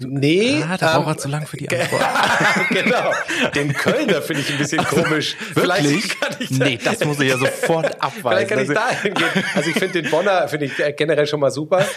Nee. 0.00 0.62
Ah, 0.62 0.76
da 0.76 0.96
ähm, 0.96 1.02
braucht 1.02 1.16
er 1.16 1.18
zu 1.18 1.28
lang 1.28 1.46
für 1.46 1.56
die 1.56 1.68
Antwort. 1.68 2.02
genau. 2.70 3.12
Den 3.54 3.72
Kölner 3.72 4.22
finde 4.22 4.42
ich 4.42 4.52
ein 4.52 4.58
bisschen 4.58 4.84
komisch. 4.84 5.36
Wirklich? 5.54 6.20
Kann 6.20 6.36
ich 6.38 6.56
da 6.56 6.64
nee, 6.64 6.78
das 6.82 7.04
muss 7.04 7.18
ich 7.18 7.28
ja 7.28 7.36
sofort 7.38 8.00
abweisen. 8.00 8.20
Vielleicht 8.22 8.48
kann 8.48 8.58
ich 8.60 8.68
da 8.68 8.90
hingehen. 8.90 9.44
Also 9.54 9.70
ich 9.70 9.76
finde 9.76 10.02
den 10.02 10.10
Bonner 10.10 10.46
finde 10.46 10.66
ich 10.66 10.96
generell 10.96 11.26
schon 11.26 11.40
mal 11.40 11.50
super. 11.50 11.84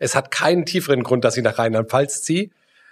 Es 0.00 0.14
hat 0.14 0.30
keinen 0.30 0.64
tieferen 0.64 1.02
Grund, 1.02 1.24
dass 1.24 1.36
ich 1.36 1.42
nach 1.42 1.58
Rheinland-Pfalz 1.58 2.22
ziehe, 2.22 2.50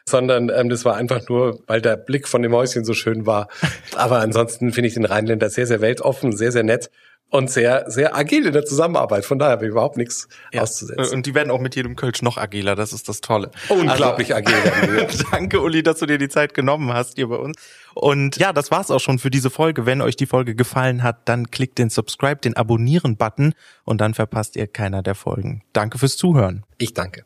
sondern 0.08 0.48
ähm, 0.48 0.68
das 0.68 0.84
war 0.84 0.96
einfach 0.96 1.28
nur, 1.28 1.60
weil 1.68 1.80
der 1.80 1.96
Blick 1.96 2.26
von 2.26 2.42
dem 2.42 2.52
Häuschen 2.52 2.84
so 2.84 2.94
schön 2.94 3.26
war. 3.26 3.46
Aber 3.94 4.18
ansonsten 4.18 4.72
finde 4.72 4.88
ich 4.88 4.94
den 4.94 5.04
Rheinländer 5.04 5.48
sehr, 5.48 5.68
sehr 5.68 5.80
weltoffen, 5.80 6.36
sehr, 6.36 6.50
sehr 6.50 6.64
nett 6.64 6.90
und 7.30 7.50
sehr, 7.50 7.84
sehr 7.88 8.16
agil 8.16 8.46
in 8.46 8.52
der 8.52 8.64
Zusammenarbeit. 8.64 9.24
Von 9.24 9.38
daher 9.38 9.52
habe 9.52 9.64
ich 9.64 9.70
überhaupt 9.70 9.96
nichts 9.96 10.28
ja. 10.52 10.62
auszusetzen. 10.62 11.14
Und 11.14 11.26
die 11.26 11.34
werden 11.34 11.50
auch 11.50 11.60
mit 11.60 11.74
jedem 11.74 11.96
Kölsch 11.96 12.22
noch 12.22 12.36
agiler. 12.36 12.76
Das 12.76 12.92
ist 12.92 13.08
das 13.08 13.20
Tolle. 13.20 13.50
Unglaublich 13.68 14.34
also, 14.34 14.52
agil. 14.52 15.08
danke, 15.30 15.60
Uli, 15.60 15.82
dass 15.82 15.98
du 15.98 16.06
dir 16.06 16.18
die 16.18 16.28
Zeit 16.28 16.54
genommen 16.54 16.92
hast 16.92 17.16
hier 17.16 17.28
bei 17.28 17.36
uns. 17.36 17.56
Und 17.94 18.36
ja, 18.36 18.52
das 18.52 18.70
war's 18.70 18.90
auch 18.90 19.00
schon 19.00 19.18
für 19.18 19.30
diese 19.30 19.50
Folge. 19.50 19.86
Wenn 19.86 20.02
euch 20.02 20.16
die 20.16 20.26
Folge 20.26 20.54
gefallen 20.54 21.02
hat, 21.02 21.28
dann 21.28 21.50
klickt 21.50 21.78
den 21.78 21.90
Subscribe, 21.90 22.36
den 22.36 22.56
Abonnieren-Button 22.56 23.54
und 23.84 24.00
dann 24.00 24.14
verpasst 24.14 24.56
ihr 24.56 24.66
keiner 24.66 25.02
der 25.02 25.14
Folgen. 25.14 25.62
Danke 25.72 25.98
fürs 25.98 26.16
Zuhören. 26.16 26.64
Ich 26.78 26.94
danke. 26.94 27.24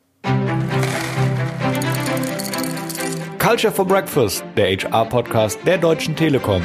Culture 3.39 3.73
for 3.73 3.85
Breakfast, 3.85 4.43
der 4.55 4.67
HR-Podcast 4.67 5.59
der 5.65 5.77
Deutschen 5.77 6.15
Telekom. 6.15 6.61